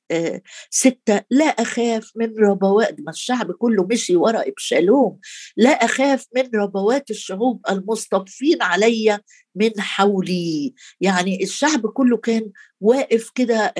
ستة 0.70 1.20
لا 1.30 1.44
أخاف 1.44 2.12
من 2.16 2.38
ربوات 2.38 2.96
ما 3.00 3.10
الشعب 3.10 3.52
كله 3.52 3.86
مشي 3.90 4.16
وراء 4.16 4.48
إبشالوم 4.48 5.18
لا 5.56 5.70
أخاف 5.70 6.26
من 6.36 6.50
ربوات 6.54 7.10
الشعوب 7.10 7.60
المصطفين 7.70 8.62
علي 8.62 9.18
من 9.56 9.80
حولي. 9.80 10.75
يعني 11.00 11.42
الشعب 11.42 11.86
كله 11.86 12.16
كان 12.16 12.50
واقف 12.80 13.30
كده 13.34 13.75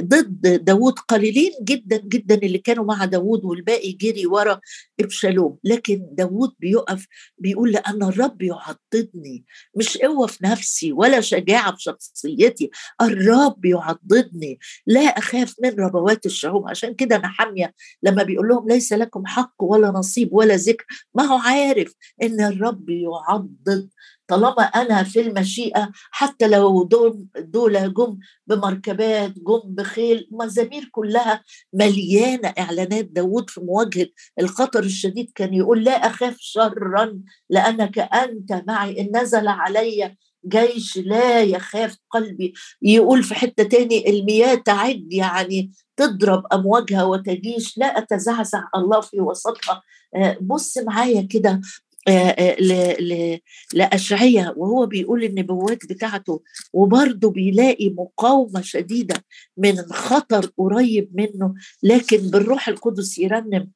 ضد 0.00 0.64
داود 0.64 0.98
قليلين 0.98 1.52
جدا 1.62 1.96
جدا 1.96 2.34
اللي 2.34 2.58
كانوا 2.58 2.84
مع 2.84 3.04
داود 3.04 3.44
والباقي 3.44 3.92
جري 3.92 4.26
ورا 4.26 4.60
ابشالوم 5.00 5.58
لكن 5.64 6.06
داود 6.12 6.52
بيقف 6.58 7.06
بيقول 7.38 7.72
لأن 7.72 8.02
الرب 8.02 8.42
يعضدني. 8.42 9.44
مش 9.76 9.98
قوة 9.98 10.26
في 10.26 10.38
نفسي 10.44 10.92
ولا 10.92 11.20
شجاعة 11.20 11.70
في 11.76 11.82
شخصيتي. 11.82 12.70
الرب 13.02 13.64
يعضدني. 13.64 14.58
لا 14.94 15.00
أخاف 15.00 15.54
من 15.62 15.70
ربوات 15.80 16.26
الشعوب. 16.26 16.68
عشان 16.68 16.94
كده 16.94 17.16
أنا 17.16 17.28
حامية 17.28 17.74
لما 18.02 18.22
بيقول 18.22 18.48
لهم 18.48 18.68
ليس 18.68 18.92
لكم 18.92 19.26
حق 19.26 19.54
ولا 19.62 19.88
نصيب 19.90 20.28
ولا 20.32 20.54
ذكر. 20.56 20.84
ما 21.14 21.22
هو 21.24 21.38
عارف 21.38 21.94
إن 22.22 22.40
الرب 22.40 22.90
يعضد. 22.90 23.90
طالما 24.28 24.62
أنا 24.62 25.02
في 25.02 25.20
المشيئة 25.20 25.90
حتى 26.10 26.48
لو 26.48 26.84
دول 26.84 27.26
دول 27.38 27.94
جم 27.94 28.18
بمركبات 28.46 29.32
جم 29.38 29.60
بخيل 29.64 30.28
مزامير 30.32 30.88
كلها 30.92 31.44
مليانة 31.72 32.54
إعلانات. 32.58 33.04
داود 33.04 33.50
في 33.50 33.60
مواجهة 33.60 34.06
الخطر 34.40 34.82
الشديد 34.82 35.32
كان 35.34 35.54
يقول 35.54 35.84
لا 35.84 35.92
أخاف 35.92 36.36
شرا 36.38 37.20
لأنك 37.50 37.98
أنت 37.98 38.62
معي. 38.66 39.00
إن 39.00 39.20
نزل 39.22 39.48
علي 39.48 40.16
جيش 40.48 40.96
لا 40.98 41.42
يخاف 41.42 41.96
قلبي. 42.10 42.54
يقول 42.82 43.22
في 43.22 43.34
حتة 43.34 43.64
تاني 43.64 44.10
المياه 44.10 44.54
تعد 44.54 45.12
يعني 45.12 45.72
تضرب 45.96 46.42
أمواجها 46.52 47.04
وتجيش 47.04 47.78
لا 47.78 47.98
أتزعزع 47.98 48.62
الله 48.76 49.00
في 49.00 49.20
وسطها. 49.20 49.82
آه، 50.16 50.38
بص 50.40 50.78
معايا 50.78 51.22
كده 51.30 51.60
آه، 52.08 52.10
آه، 52.10 53.40
لأشعية 53.74 54.54
وهو 54.56 54.86
بيقول 54.86 55.24
النبوات 55.24 55.86
بتاعته 55.86 56.42
وبرضه 56.72 57.30
بيلاقي 57.30 57.90
مقاومة 57.90 58.60
شديدة 58.60 59.24
من 59.56 59.76
خطر 59.76 60.50
قريب 60.58 61.10
منه. 61.14 61.54
لكن 61.82 62.18
بالروح 62.18 62.68
القدس 62.68 63.18
يرنم 63.18 63.70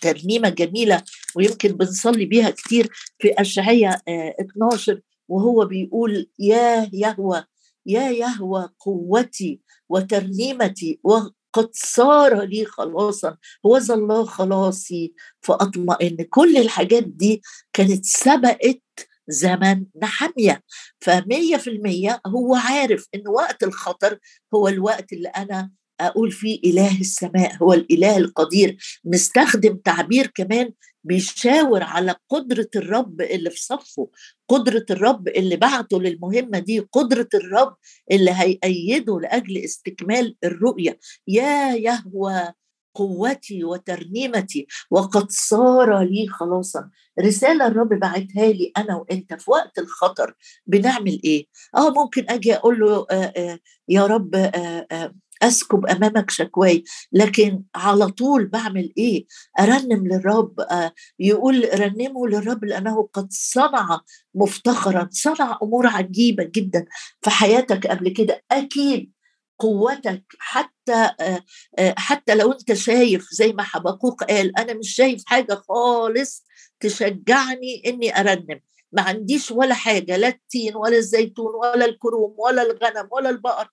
ترنيمة 0.00 0.48
جميلة 0.48 1.02
ويمكن 1.36 1.68
بنصلي 1.68 2.26
بيها 2.26 2.50
كتير 2.50 2.90
في 3.18 3.32
أشعية 3.38 4.00
12 4.40 5.00
وهو 5.30 5.64
بيقول 5.64 6.30
يا 6.38 6.90
يهوى 6.92 7.44
يا 7.86 8.10
يهوى 8.10 8.68
قوتي 8.80 9.60
وترنيمتي 9.88 11.00
وقد 11.04 11.70
صار 11.72 12.42
لي 12.42 12.64
خلاصا 12.64 13.36
هو 13.66 13.76
الله 13.76 14.24
خلاصي. 14.24 15.14
فأطمئن 15.42 16.16
كل 16.30 16.56
الحاجات 16.56 17.04
دي 17.04 17.42
كانت 17.72 18.04
سبقت 18.04 18.82
زمن 19.28 19.86
نحمية. 20.02 20.62
فمية 21.00 21.56
في 21.56 21.70
المية 21.70 22.20
هو 22.26 22.54
عارف 22.54 23.08
إن 23.14 23.28
وقت 23.28 23.62
الخطر 23.62 24.18
هو 24.54 24.68
الوقت 24.68 25.12
اللي 25.12 25.28
أنا 25.28 25.70
أقول 26.00 26.32
فيه 26.32 26.60
إله 26.64 27.00
السماء 27.00 27.56
هو 27.62 27.72
الإله 27.72 28.16
القدير. 28.16 28.76
مستخدم 29.04 29.76
تعبير 29.76 30.26
كمان 30.34 30.70
بيشاور 31.04 31.82
على 31.82 32.14
قدرة 32.28 32.68
الرب 32.76 33.20
اللي 33.20 33.50
في 33.50 33.60
صفه 33.64 34.08
قدرة 34.48 34.84
الرب 34.90 35.28
اللي 35.28 35.56
بعته 35.56 36.00
للمهمة 36.00 36.58
دي 36.58 36.78
قدرة 36.92 37.28
الرب 37.34 37.76
اللي 38.12 38.30
هيأيده 38.34 39.20
لأجل 39.20 39.58
استكمال 39.58 40.36
الرؤية. 40.44 40.98
يا 41.28 41.74
يهوى 41.74 42.52
قوتي 42.94 43.64
وترنيمتي 43.64 44.66
وقد 44.90 45.30
صار 45.30 46.02
لي 46.02 46.26
خلاصا. 46.28 46.90
رسالة 47.20 47.66
الرب 47.66 47.88
بعتها 47.88 48.46
لي 48.52 48.72
أنا 48.76 48.96
وأنت 48.96 49.34
في 49.34 49.50
وقت 49.50 49.78
الخطر. 49.78 50.34
بنعمل 50.66 51.20
إيه؟ 51.24 51.46
آه 51.76 51.90
ممكن 51.90 52.24
أجي 52.28 52.54
أقول 52.54 52.80
له 52.80 53.06
آه 53.10 53.14
آه 53.36 53.58
يا 53.88 54.06
رب 54.06 54.34
آه 54.34 54.86
آه 54.92 55.14
أسكب 55.42 55.86
أمامك 55.86 56.30
شكواي 56.30 56.84
لكن 57.12 57.62
على 57.74 58.06
طول 58.08 58.46
بعمل 58.46 58.92
إيه؟ 58.98 59.26
أرنم 59.60 60.06
للرب 60.06 60.60
آه 60.60 60.92
يقول 61.18 61.80
رنموا 61.80 62.28
للرب 62.28 62.64
لأنه 62.64 63.08
قد 63.12 63.28
صنع 63.30 64.00
مفتخرا 64.34 65.08
صنع 65.12 65.58
أمور 65.62 65.86
عجيبة 65.86 66.44
جدا 66.44 66.86
في 67.22 67.30
حياتك 67.30 67.86
قبل 67.86 68.08
كده. 68.08 68.42
أكيد 68.50 69.12
قوتك 69.58 70.24
حتى 70.38 71.10
آه، 71.20 71.44
آه، 71.78 71.94
حتى 71.98 72.34
لو 72.34 72.52
أنت 72.52 72.72
شايف 72.72 73.28
زي 73.32 73.52
ما 73.52 73.62
حبقوق 73.62 74.24
قال 74.24 74.58
أنا 74.58 74.74
مش 74.74 74.94
شايف 74.94 75.22
حاجة 75.26 75.54
خالص 75.54 76.44
تشجعني 76.80 77.82
إني 77.86 78.20
أرنم. 78.20 78.60
ما 78.92 79.02
عنديش 79.02 79.50
ولا 79.50 79.74
حاجة 79.74 80.16
لا 80.16 80.28
التين 80.28 80.76
ولا 80.76 80.96
الزيتون 80.96 81.54
ولا 81.54 81.84
الكروم 81.84 82.34
ولا 82.38 82.62
الغنم 82.62 83.08
ولا 83.12 83.30
البقر. 83.30 83.68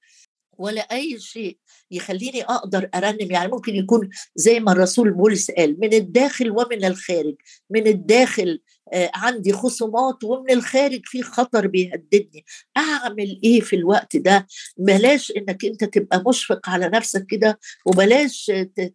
ولا 0.57 0.81
أي 0.81 1.19
شيء 1.19 1.57
يخليني 1.91 2.43
أقدر 2.43 2.89
أرنم. 2.95 3.31
يعني 3.31 3.51
ممكن 3.51 3.75
يكون 3.75 4.09
زي 4.35 4.59
ما 4.59 4.71
الرسول 4.71 5.11
بولس 5.11 5.51
قال 5.51 5.79
من 5.79 5.93
الداخل 5.93 6.51
ومن 6.51 6.85
الخارج 6.85 7.35
من 7.69 7.87
الداخل 7.87 8.61
آه، 8.93 9.11
عندي 9.15 9.53
خصومات 9.53 10.23
ومن 10.23 10.51
الخارج 10.51 11.01
في 11.03 11.23
خطر 11.23 11.67
بيهددني. 11.67 12.45
أعمل 12.77 13.39
إيه 13.43 13.61
في 13.61 13.75
الوقت 13.75 14.17
ده؟ 14.17 14.47
بلاش 14.77 15.31
إنك 15.31 15.65
أنت 15.65 15.83
تبقى 15.83 16.23
مشفق 16.27 16.69
على 16.69 16.89
نفسك 16.89 17.25
كده 17.25 17.59
وبلاش 17.85 18.51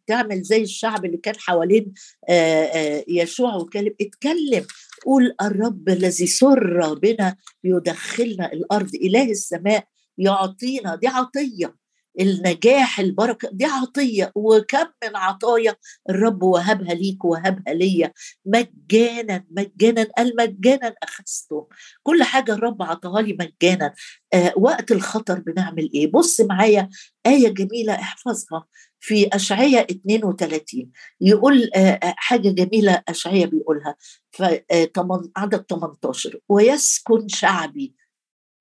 تعمل 0.06 0.42
زي 0.42 0.62
الشعب 0.62 1.04
اللي 1.04 1.16
كان 1.16 1.34
حوالين 1.38 1.92
آه، 2.28 2.64
آه، 2.64 3.04
يشوع 3.08 3.54
وكلم 3.56 3.94
اتكلم 4.00 4.66
قول 5.04 5.34
الرب 5.42 5.88
الذي 5.88 6.26
سر 6.26 6.94
بنا 6.94 7.36
يدخلنا 7.64 8.52
الأرض 8.52 8.94
إله 8.94 9.30
السماء 9.30 9.91
يعطينا 10.18 10.94
دي 10.96 11.08
عطية. 11.08 11.82
النجاح 12.20 13.00
البركة 13.00 13.48
دي 13.52 13.64
عطية. 13.64 14.32
وكم 14.34 14.86
من 15.04 15.16
عطايا 15.16 15.76
الرب 16.10 16.42
وهبها 16.42 16.94
ليك 16.94 17.24
وهبها 17.24 17.74
ليا. 17.74 18.12
مجانا 18.46 19.44
مجانا 19.50 20.02
قال 20.18 20.32
مجانا 20.38 20.94
اخذتم 21.02 21.64
كل 22.02 22.22
حاجة 22.22 22.52
الرب 22.52 22.82
عطاها 22.82 23.22
لي 23.22 23.32
مجانا. 23.40 23.94
آه 24.34 24.52
وقت 24.56 24.92
الخطر 24.92 25.38
بنعمل 25.40 25.90
إيه؟ 25.94 26.10
بص 26.12 26.40
معايا 26.40 26.88
آية 27.26 27.48
جميلة 27.48 27.94
احفظها 27.94 28.66
في 29.00 29.28
اشعياء 29.32 29.90
32 29.92 30.90
يقول 31.20 31.70
آه, 31.76 31.78
آه، 31.78 32.14
حاجة 32.16 32.48
جميلة 32.48 33.02
اشعياء 33.08 33.48
بيقولها. 33.48 33.96
في 34.30 34.62
آه 34.70 34.90
عدد 35.36 35.64
18 35.70 36.38
ويسكن 36.48 37.28
شعبي. 37.28 37.94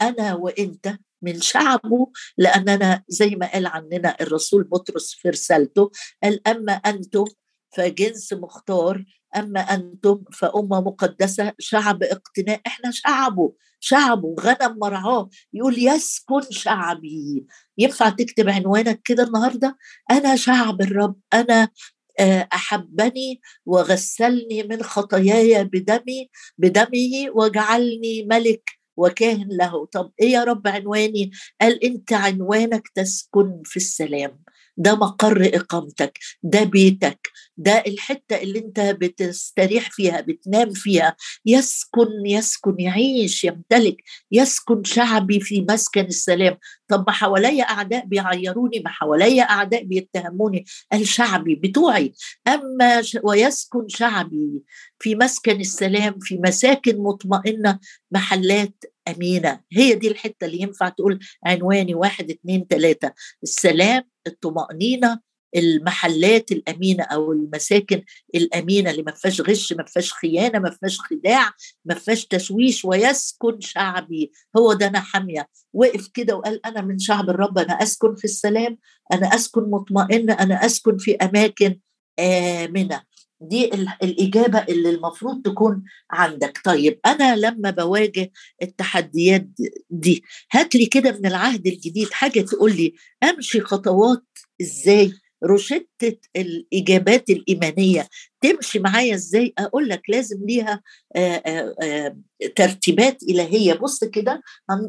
أنا 0.01 0.33
وإنت 0.35 0.97
من 1.21 1.41
شعبه 1.41 2.07
لأننا 2.37 3.03
زي 3.07 3.29
ما 3.29 3.51
قال 3.51 3.67
عننا 3.67 4.17
الرسول 4.21 4.63
بطرس 4.63 5.13
في 5.13 5.29
رسالته 5.29 5.91
قال 6.23 6.47
أما 6.47 6.73
أنتم 6.73 7.25
فجنس 7.77 8.33
مختار 8.33 9.05
أما 9.35 9.59
أنتم 9.59 10.23
فأمة 10.33 10.81
مقدسة 10.81 11.53
شعب 11.59 12.03
اقتناء. 12.03 12.61
إحنا 12.67 12.91
شعبه 12.91 13.53
شعبه 13.79 14.35
غنم 14.39 14.77
مرعاه 14.79 15.29
يقول 15.53 15.87
يسكن 15.87 16.41
شعبي. 16.49 17.45
ينفع 17.77 18.09
تكتب 18.09 18.49
عنوانك 18.49 19.01
كده 19.05 19.23
النهاردة؟ 19.23 19.77
أنا 20.11 20.35
شعب 20.35 20.81
الرب 20.81 21.15
أنا 21.33 21.69
آه، 22.19 22.47
أحبني 22.53 23.41
وغسلني 23.65 24.63
من 24.63 24.83
خطاياي 24.83 25.63
بدمي 25.63 26.29
بدمه 26.57 27.31
وجعلني 27.35 28.23
ملك 28.23 28.80
وكاهن 28.97 29.47
له. 29.51 29.85
طب 29.85 30.11
إيه 30.21 30.31
يا 30.31 30.43
رب 30.43 30.67
عنواني؟ 30.67 31.31
قال 31.61 31.83
أنت 31.85 32.13
عنوانك 32.13 32.87
تسكن 32.95 33.61
في 33.65 33.77
السلام. 33.77 34.39
ده 34.77 34.95
مقر 34.95 35.49
إقامتك 35.53 36.19
ده 36.43 36.63
بيتك 36.63 37.29
ده 37.57 37.83
الحتة 37.87 38.35
اللي 38.35 38.59
أنت 38.59 38.79
بتستريح 38.79 39.91
فيها 39.91 40.21
بتنام 40.21 40.73
فيها. 40.73 41.15
يسكن 41.45 42.07
يسكن 42.25 42.79
يعيش 42.79 43.43
يمتلك 43.43 43.95
يسكن 44.31 44.83
شعبي 44.83 45.39
في 45.39 45.65
مسكن 45.69 46.05
السلام. 46.05 46.57
طب 46.87 47.03
ما 47.07 47.13
حواليا 47.13 47.63
أعداء 47.63 48.05
بيعيروني 48.05 48.79
ما 48.79 48.89
حواليا 48.89 49.43
أعداء 49.43 49.83
بيتهموني. 49.83 50.65
قال 50.91 51.07
شعبي 51.07 51.55
بتوعي. 51.55 52.13
أما 52.47 53.03
ويسكن 53.23 53.87
شعبي 53.87 54.61
في 54.99 55.15
مسكن 55.15 55.59
السلام 55.59 56.19
في 56.19 56.37
مساكن 56.37 56.97
مطمئنة 56.97 57.79
محلات 58.11 58.83
أمينة. 59.07 59.59
هي 59.71 59.95
دي 59.95 60.07
الحتة 60.07 60.45
اللي 60.45 60.61
ينفع 60.61 60.89
تقول 60.89 61.19
عنواني 61.45 61.95
واحد 61.95 62.29
اتنين 62.29 62.67
تلاتة. 62.67 63.11
السلام 63.43 64.03
الطمأنينة 64.27 65.19
المحلات 65.55 66.51
الأمينة 66.51 67.03
أو 67.03 67.31
المساكن 67.31 68.03
الأمينة 68.35 68.91
اللي 68.91 69.03
ما 69.03 69.11
فيهاش 69.11 69.41
غش 69.41 69.73
ما 69.73 69.83
فيهاش 69.85 70.13
خيانة 70.13 70.59
ما 70.59 70.71
فيهاش 70.71 70.99
خداع 70.99 71.51
ما 71.85 71.95
فيهاش 71.95 72.25
تشويش 72.25 72.85
ويسكن 72.85 73.59
شعبي. 73.59 74.31
هو 74.57 74.73
ده 74.73 74.87
أنا 74.87 74.99
حامية. 74.99 75.47
وقف 75.73 76.07
كده 76.13 76.35
وقال 76.35 76.65
أنا 76.65 76.81
من 76.81 76.99
شعب 76.99 77.29
الرب 77.29 77.57
أنا 77.57 77.73
أسكن 77.73 78.15
في 78.15 78.25
السلام 78.25 78.77
أنا 79.13 79.27
أسكن 79.35 79.61
مطمئنة 79.69 80.33
أنا 80.33 80.65
أسكن 80.65 80.97
في 80.97 81.15
أماكن 81.15 81.79
آمنة. 82.19 83.01
دي 83.41 83.65
الإجابة 84.03 84.59
اللي 84.69 84.89
المفروض 84.89 85.41
تكون 85.41 85.83
عندك. 86.11 86.61
طيب 86.65 86.99
أنا 87.05 87.35
لما 87.35 87.69
بواجه 87.69 88.31
التحديات 88.61 89.47
دي 89.89 90.23
هات 90.51 90.75
لي 90.75 90.85
كده 90.85 91.11
من 91.11 91.25
العهد 91.25 91.67
الجديد 91.67 92.11
حاجة 92.11 92.41
تقول 92.41 92.75
لي 92.75 92.93
أمشي 93.23 93.61
خطوات 93.61 94.23
إزاي؟ 94.61 95.13
روشتة 95.43 96.17
الإجابات 96.35 97.29
الإيمانية 97.29 98.07
تمشي 98.41 98.79
معايا 98.79 99.15
إزاي؟ 99.15 99.53
أقول 99.57 99.89
لك 99.89 100.01
لازم 100.09 100.45
ليها 100.45 100.81
آآ 101.15 101.41
آآ 101.81 102.17
ترتيبات 102.55 103.23
إلهية. 103.23 103.73
بص 103.73 104.03
كده 104.03 104.41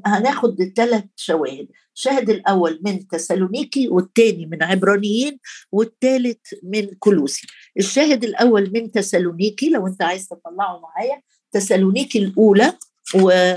هناخد 0.07 0.73
ثلاث 0.77 1.05
شواهد. 1.17 1.69
الشاهد 1.97 2.31
الأول 2.31 2.81
من 2.85 3.07
تسالونيكي 3.07 3.89
والثاني 3.89 4.47
من 4.47 4.63
عبرانيين 4.63 5.39
والثالث 5.73 6.39
من 6.63 6.89
كلوسي 6.99 7.47
الشاهد 7.79 8.25
الأول 8.25 8.71
من 8.75 8.93
تسالونيكي 8.93 9.69
لو 9.71 9.87
أنت 9.87 10.03
عايز 10.03 10.29
تطلعه 10.29 10.81
معايا. 10.81 11.23
تسالونيكي 11.53 12.19
الأولى 12.19 12.73
و... 13.15 13.55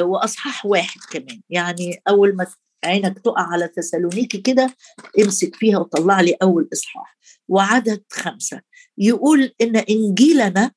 وأصحاح 0.00 0.66
واحد 0.66 1.00
كمان. 1.12 1.40
يعني 1.50 2.02
أول 2.08 2.36
ما 2.36 2.46
عينك 2.84 3.18
تقع 3.18 3.42
على 3.52 3.68
تسالونيكي 3.68 4.38
كده 4.38 4.76
امسك 5.24 5.54
فيها 5.56 5.78
وطلع 5.78 6.20
لي 6.20 6.36
أول 6.42 6.68
إصحاح. 6.72 7.18
وعدد 7.48 8.02
خمسة. 8.12 8.60
يقول 8.98 9.52
إن 9.60 9.76
إنجيلنا 9.76 10.72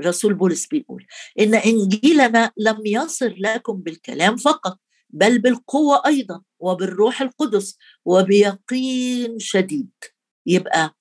رسول 0.00 0.34
بولس 0.34 0.66
بيقول 0.66 1.06
إن 1.40 1.54
إنجيلنا 1.54 2.52
لم 2.56 2.86
يصل 2.86 3.34
لكم 3.38 3.76
بالكلام 3.76 4.36
فقط 4.36 4.78
بل 5.10 5.38
بالقوة 5.38 6.02
أيضا 6.06 6.42
وبالروح 6.58 7.22
القدس 7.22 7.78
وبيقين 8.04 9.38
شديد. 9.38 9.90
يبقى 10.46 10.96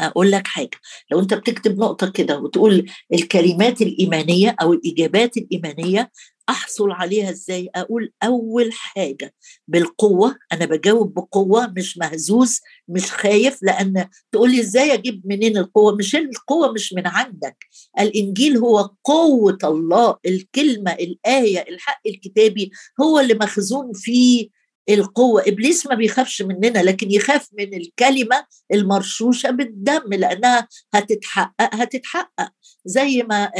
أقول 0.00 0.30
لك 0.30 0.46
حاجة. 0.46 0.78
لو 1.10 1.20
أنت 1.20 1.34
بتكتب 1.34 1.78
نقطة 1.78 2.10
كده 2.10 2.38
وتقول 2.38 2.90
الكلمات 3.12 3.82
الإيمانية 3.82 4.56
أو 4.62 4.72
الإجابات 4.72 5.36
الإيمانية 5.36 6.10
أحصل 6.48 6.90
عليها 6.90 7.30
إزاي؟ 7.30 7.70
أقول 7.74 8.12
أول 8.22 8.72
حاجة 8.72 9.34
بالقوة 9.68 10.36
أنا 10.52 10.64
بجاوب 10.66 11.14
بقوة 11.14 11.66
مش 11.76 11.98
مهزوز 11.98 12.60
مش 12.88 13.12
خايف 13.12 13.58
لأن 13.62 14.08
تقول 14.32 14.50
لي 14.50 14.60
إزاي 14.60 14.94
أجيب 14.94 15.22
منين 15.24 15.56
القوة؟ 15.58 15.96
مش 15.96 16.16
القوة 16.16 16.72
مش 16.72 16.92
من 16.92 17.06
عندك. 17.06 17.56
الإنجيل 18.00 18.56
هو 18.56 18.90
قوة 19.04 19.58
الله 19.64 20.16
الكلمة 20.26 20.92
الآية 20.92 21.64
الحق 21.68 22.00
الكتابي 22.06 22.70
هو 23.00 23.20
اللي 23.20 23.34
مخزون 23.34 23.92
فيه 23.94 24.48
القوة. 24.88 25.42
إبليس 25.46 25.86
ما 25.86 25.94
بيخافش 25.94 26.42
مننا 26.42 26.78
لكن 26.82 27.10
يخاف 27.10 27.48
من 27.58 27.74
الكلمة 27.74 28.44
المرشوشة 28.72 29.50
بالدم 29.50 30.14
لأنها 30.14 30.68
هتتحقق 30.94 31.74
هتتحقق. 31.74 32.50
زي 32.84 33.22
ما 33.22 33.50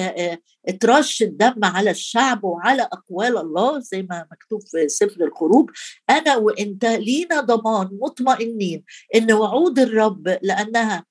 اترش 0.69 1.23
الدم 1.23 1.65
على 1.65 1.91
الشعب 1.91 2.45
وعلى 2.45 2.83
أقوال 2.83 3.39
الله 3.39 3.81
زي 3.81 4.03
ما 4.03 4.27
مكتوب 4.33 4.61
في 4.63 4.89
سفر 4.89 5.25
الخروج. 5.25 5.71
أنا 6.11 6.37
وإنت 6.37 6.85
لينا 6.85 7.41
ضمان 7.41 7.89
مطمئنين 8.03 8.85
إن 9.15 9.33
وعود 9.33 9.79
الرب 9.79 10.39
لأنها 10.43 11.05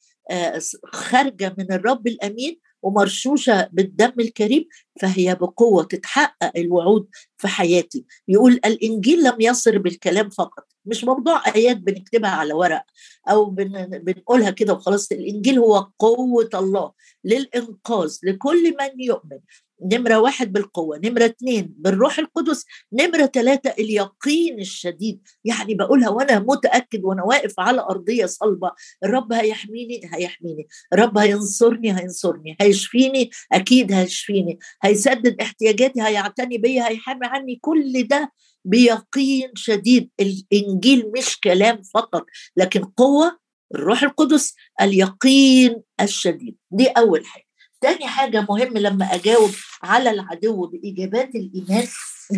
خارجة 0.85 1.55
من 1.57 1.71
الرب 1.71 2.07
الأمين 2.07 2.59
ومرشوشة 2.85 3.69
بالدم 3.71 4.13
الكريم 4.19 4.67
فهي 5.01 5.35
بقوة 5.35 5.83
تتحقق 5.83 6.51
الوعود 6.57 7.07
في 7.37 7.47
حياتي. 7.47 8.05
يقول 8.27 8.53
الإنجيل 8.65 9.23
لم 9.23 9.35
يصر 9.39 9.77
بالكلام 9.77 10.29
فقط 10.29 10.63
مش 10.85 11.03
موضوع 11.03 11.55
آيات 11.55 11.77
بنكتبها 11.77 12.29
على 12.29 12.53
ورق 12.53 12.83
أو 13.29 13.45
بن 13.45 13.85
بنقولها 13.87 14.49
كده 14.49 14.73
وخلاص 14.73 15.11
الإنجيل 15.11 15.59
هو 15.59 15.91
قوة 15.99 16.49
الله 16.53 16.91
للإنقاذ 17.23 18.17
لكل 18.23 18.75
من 18.79 19.01
يؤمن. 19.01 19.39
نمرة 19.81 20.19
واحد 20.19 20.53
بالقوة 20.53 20.99
نمرة 21.03 21.25
اثنين 21.25 21.73
بالروح 21.77 22.19
القدس 22.19 22.65
نمرة 22.93 23.25
ثلاثة 23.25 23.69
اليقين 23.69 24.59
الشديد. 24.59 25.21
يعني 25.45 25.75
بقولها 25.75 26.09
وأنا 26.09 26.39
متأكد 26.39 27.03
وأنا 27.03 27.23
واقف 27.23 27.59
على 27.59 27.81
أرضية 27.81 28.25
صلبة 28.25 28.71
الرب 29.03 29.33
هيحميني 29.33 30.01
هيحميني. 30.13 30.67
الرب 30.93 31.17
هينصرني 31.17 31.99
هينصرني. 31.99 32.57
هيشفيني 32.61 33.29
أكيد 33.51 33.91
هيشفيني. 33.91 34.59
هيسدد 34.83 35.41
احتياجاتي 35.41 36.01
هيعتني 36.01 36.57
بيا 36.57 36.87
هيحامي 36.87 37.27
عني. 37.27 37.55
كل 37.61 38.07
ده 38.07 38.31
بيقين 38.65 39.51
شديد. 39.55 40.09
الإنجيل 40.19 41.11
مش 41.17 41.39
كلام 41.39 41.81
فقط 41.93 42.25
لكن 42.57 42.83
قوة 42.83 43.37
الروح 43.75 44.03
القدس 44.03 44.55
اليقين 44.81 45.81
الشديد. 46.01 46.55
دي 46.71 46.87
أول 46.87 47.25
حاجة. 47.25 47.44
تاني 47.85 48.07
حاجة 48.07 48.45
مهم 48.49 48.77
لما 48.77 49.05
أجاوب 49.05 49.49
على 49.83 50.09
العدو 50.11 50.67
بإجابات 50.67 51.35
الإيمان 51.35 51.87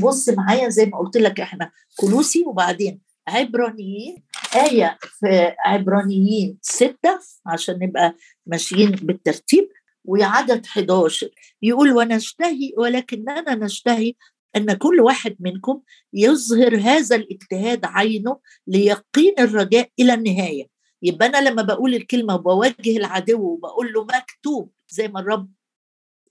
بص 0.01 0.29
معايا 0.29 0.69
زي 0.69 0.86
ما 0.86 0.97
قلت 0.97 1.17
لك 1.17 1.39
إحنا 1.39 1.71
كلوسي 1.99 2.43
وبعدين 2.47 3.01
عبرانيين 3.27 4.23
آية 4.55 4.97
في 5.19 5.53
عبرانيين 5.65 6.57
ستة 6.62 7.19
عشان 7.45 7.79
نبقى 7.81 8.15
ماشيين 8.45 8.91
بالترتيب 8.91 9.69
وعدد 10.05 10.65
11 10.65 11.29
يقول 11.62 11.91
ونشتهي 11.91 12.73
ولكننا 12.77 13.55
نشتهي 13.55 14.13
أن 14.55 14.73
كل 14.73 15.01
واحد 15.01 15.36
منكم 15.39 15.81
يظهر 16.13 16.77
هذا 16.77 17.15
الاجتهاد 17.15 17.86
عينه 17.86 18.39
ليقين 18.67 19.33
الرجاء 19.39 19.89
إلى 19.99 20.13
النهاية. 20.13 20.67
يبقى 21.01 21.27
أنا 21.27 21.49
لما 21.49 21.62
بقول 21.62 21.95
الكلمة 21.95 22.36
وبوجه 22.36 22.97
العدو 22.97 23.41
وبقول 23.41 23.93
له 23.93 24.03
مكتوب 24.03 24.71
زي 24.89 25.07
ما 25.07 25.19
الرب 25.19 25.51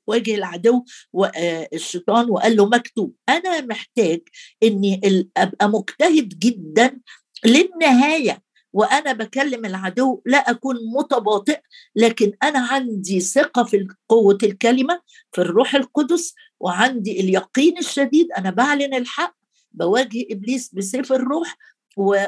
واجه 0.07 0.35
العدو 0.35 0.85
والشيطان 1.12 2.31
وقال 2.31 2.57
له 2.57 2.66
مكتوب 2.66 3.14
أنا 3.29 3.61
محتاج 3.61 4.20
إني 4.62 5.00
أبقى 5.37 5.68
مجتهد 5.68 6.29
جدا 6.29 7.00
للنهاية 7.44 8.42
وأنا 8.72 9.12
بكلم 9.12 9.64
العدو 9.66 10.22
لا 10.26 10.38
أكون 10.50 10.76
متباطئ 10.96 11.61
لكن 11.96 12.33
أنا 12.42 12.59
عندي 12.59 13.20
ثقة 13.20 13.64
في 13.64 13.88
قوة 14.09 14.38
الكلمة 14.42 15.00
في 15.33 15.40
الروح 15.40 15.74
القدس 15.74 16.35
وعندي 16.61 17.20
اليقين 17.20 17.79
الشديد 17.79 18.33
أنا 18.33 18.50
بعلن 18.50 18.94
الحق 18.94 19.37
بواجه 19.72 20.26
إبليس 20.31 20.74
بسيف 20.74 21.12
الروح 21.12 21.57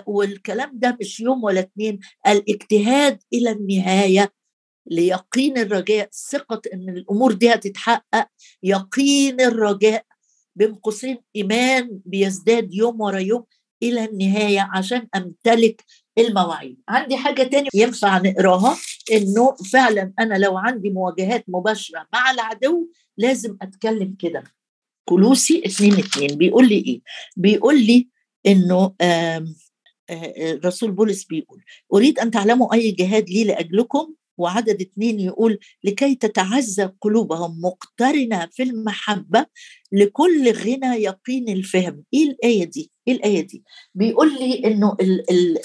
والكلام 0.07 0.70
ده 0.74 0.96
مش 1.00 1.20
يوم 1.20 1.44
ولا 1.44 1.61
اتنين 1.61 1.98
الاجتهاد 2.26 3.18
إلى 3.33 3.50
النهاية 3.50 4.33
ليقين 4.87 5.59
الرجاء 5.59 6.09
ثقة 6.31 6.62
إن 6.74 6.88
الأمور 6.88 7.33
دي 7.33 7.54
هتتحقق 7.54 8.28
يقين 8.62 9.40
الرجاء 9.40 10.04
بين 10.57 10.74
قوسين 10.74 11.18
إيمان 11.37 12.00
بيزداد 12.04 12.74
يوم 12.74 13.00
ورا 13.00 13.18
يوم 13.18 13.44
إلى 13.83 14.04
النهاية 14.04 14.68
عشان 14.72 15.09
أمتلك 15.16 15.85
المواعيد. 16.18 16.81
عندي 16.88 17.16
حاجة 17.16 17.42
تانية 17.42 17.68
ينفع 17.74 18.18
نقراها؟ 18.18 18.76
إنه 19.12 19.57
فعلا 19.72 20.12
أنا 20.20 20.35
لو 20.35 20.59
عندي 20.59 20.90
مواجهات 20.90 21.44
مباشرة 21.48 22.07
مع 22.12 22.31
العدو 22.31 22.88
لازم 23.16 23.57
أتكلم 23.62 24.16
كده. 24.18 24.44
كلوسي 25.09 25.62
اتنين 25.64 25.92
اتنين. 25.92 26.38
بيقول 26.38 26.68
لي 26.68 26.74
إيه؟ 26.74 27.00
بيقول 27.37 27.81
لي 27.87 28.09
إنه 28.46 28.94
رسول 30.64 30.90
بولس 30.92 31.24
بيقول 31.24 31.62
أريد 31.94 32.18
أن 32.18 32.31
تعلموا 32.31 32.74
أي 32.74 32.90
جهاد 32.90 33.31
لي 33.31 33.44
لأجلكم؟ 33.44 34.14
وعدد 34.38 34.81
اثنين 34.81 35.20
يقول 35.20 35.59
لكي 35.85 36.14
تتعزى 36.14 36.90
قلوبهم 37.01 37.61
مقترنة 37.61 38.48
في 38.53 38.62
المحبة 38.62 39.46
لكل 39.92 40.53
غنى 40.53 41.03
يقين 41.03 41.48
الفهم. 41.48 42.05
إيه 42.14 42.24
الآية 42.24 42.64
دي؟ 42.64 42.92
إيه 43.09 43.14
الآية 43.14 43.40
دي؟ 43.46 43.64
بيقول 43.94 44.35
لي 44.35 44.55
إنه 44.64 44.96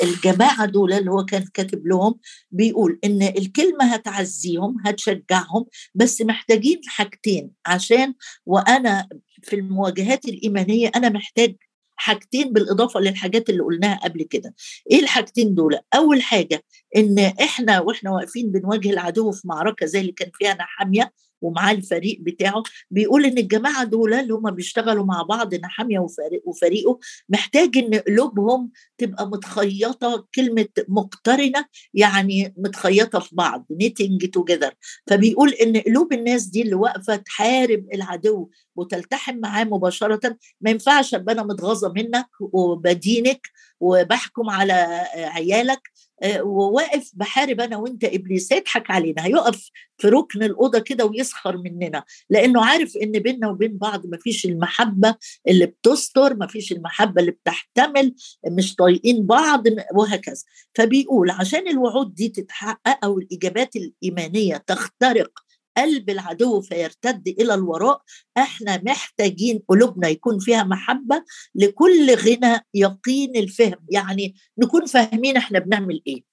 الجماعة 0.03 0.65
دول 0.65 0.93
اللي 0.93 1.12
هو 1.12 1.25
كان 1.25 1.45
كاتب 1.53 1.88
لهم 1.88 2.19
بيقول 2.51 2.99
إن 3.03 3.21
الكلمة 3.21 3.86
هتعزيهم 3.86 4.75
هتشجعهم 4.86 5.65
بس 5.95 6.21
محتاجين 6.21 6.81
حاجتين 6.88 7.51
عشان 7.65 8.13
وأنا 8.45 9.07
في 9.43 9.55
المواجهات 9.55 10.25
الإيمانية 10.25 10.91
أنا 10.95 11.09
محتاج 11.09 11.55
حاجتين 11.95 12.53
بالإضافة 12.53 12.99
للحاجات 12.99 13.49
اللي 13.49 13.63
قلناها 13.63 13.99
قبل 14.03 14.23
كده. 14.23 14.53
إيه 14.91 14.99
الحاجتين 14.99 15.56
دول؟ 15.56 15.77
أول 15.95 16.21
حاجة 16.21 16.63
إن 16.97 17.19
إحنا 17.19 17.79
وإحنا 17.79 18.12
واقفين 18.12 18.51
بنواجه 18.51 18.89
العدو 18.89 19.32
في 19.32 19.47
معركة 19.47 19.86
زي 19.86 20.01
اللي 20.01 20.12
كان 20.12 20.32
فيها 20.34 20.53
نحامية 20.53 21.12
ومعاه 21.41 21.73
الفريق 21.73 22.17
بتاعه 22.21 22.63
بيقول 22.91 23.25
إن 23.25 23.38
الجماعة 23.38 23.84
دول 23.84 24.13
اللي 24.13 24.34
هم 24.34 24.51
بيشتغلوا 24.51 25.06
مع 25.06 25.21
بعض 25.21 25.56
نحامية 25.56 25.99
وفريقه 26.45 26.99
محتاج 27.29 27.77
إن 27.77 27.95
قلوبهم 27.95 28.71
تبقى 28.97 29.27
متخيطة 29.29 30.27
كلمة 30.36 30.67
مقترنة 30.88 31.65
يعني 31.93 32.53
متخيطة 32.58 33.19
في 33.19 33.36
بعض 33.36 33.65
نيتنج 33.71 34.29
توجذر 34.29 34.73
فبيقول 35.08 35.49
إن 35.49 35.77
قلوب 35.77 36.13
الناس 36.13 36.45
دي 36.45 36.62
اللي 36.62 36.75
واقفة 36.75 37.15
تحارب 37.15 37.86
العدو 37.93 38.49
وتلتحم 38.75 39.38
معاه 39.38 39.63
مباشرة. 39.63 40.38
ما 40.62 40.69
ينفعش 40.69 41.13
أبقى 41.13 41.33
أنا 41.33 41.43
متغاظة 41.43 41.93
منك 41.95 42.27
وبدينك 42.41 43.47
وبحكم 43.79 44.49
على 44.49 44.73
عيالك. 45.15 45.81
آه، 46.23 46.43
وواقف 46.43 47.12
بحارب 47.13 47.62
أنا 47.62 47.77
وأنت 47.77 48.03
إبليس 48.03 48.51
يضحك 48.51 48.91
علينا 48.91 49.25
هيقف 49.25 49.69
في 49.97 50.07
ركن 50.07 50.43
الأوضة 50.43 50.79
كده 50.79 51.05
ويسخر 51.05 51.57
مننا. 51.57 52.03
لأنه 52.29 52.65
عارف 52.65 52.97
إن 52.97 53.12
بيننا 53.12 53.49
وبين 53.49 53.77
بعض 53.77 54.07
ما 54.07 54.17
فيش 54.17 54.45
المحبة 54.45 55.15
اللي 55.47 55.65
بتستر 55.65 56.36
ما 56.36 56.47
فيش 56.47 56.71
المحبة 56.71 57.21
اللي 57.21 57.31
بتحتمل 57.31 58.15
مش 58.51 58.75
طايقين 58.75 59.25
بعض 59.25 59.63
وهكذا. 59.95 60.43
فبيقول 60.75 61.29
عشان 61.31 61.67
الوعود 61.67 62.13
دي 62.13 62.29
تتحقق 62.29 63.05
أو 63.05 63.19
الإجابات 63.19 63.75
الإيمانية 63.75 64.57
تخترق 64.57 65.31
قلب 65.77 66.09
العدو 66.09 66.62
فيرتد 66.62 67.27
إلى 67.27 67.53
الوراء 67.53 68.01
إحنا 68.38 68.81
محتاجين 68.86 69.59
قلوبنا 69.67 70.07
يكون 70.07 70.39
فيها 70.39 70.63
محبة 70.63 71.23
لكل 71.55 72.15
غنى 72.15 72.59
يقين 72.73 73.36
الفهم. 73.36 73.86
يعني 73.89 74.36
نكون 74.57 74.86
فاهمين 74.86 75.38
إحنا 75.38 75.59
بنعمل 75.59 76.01
إيه. 76.07 76.23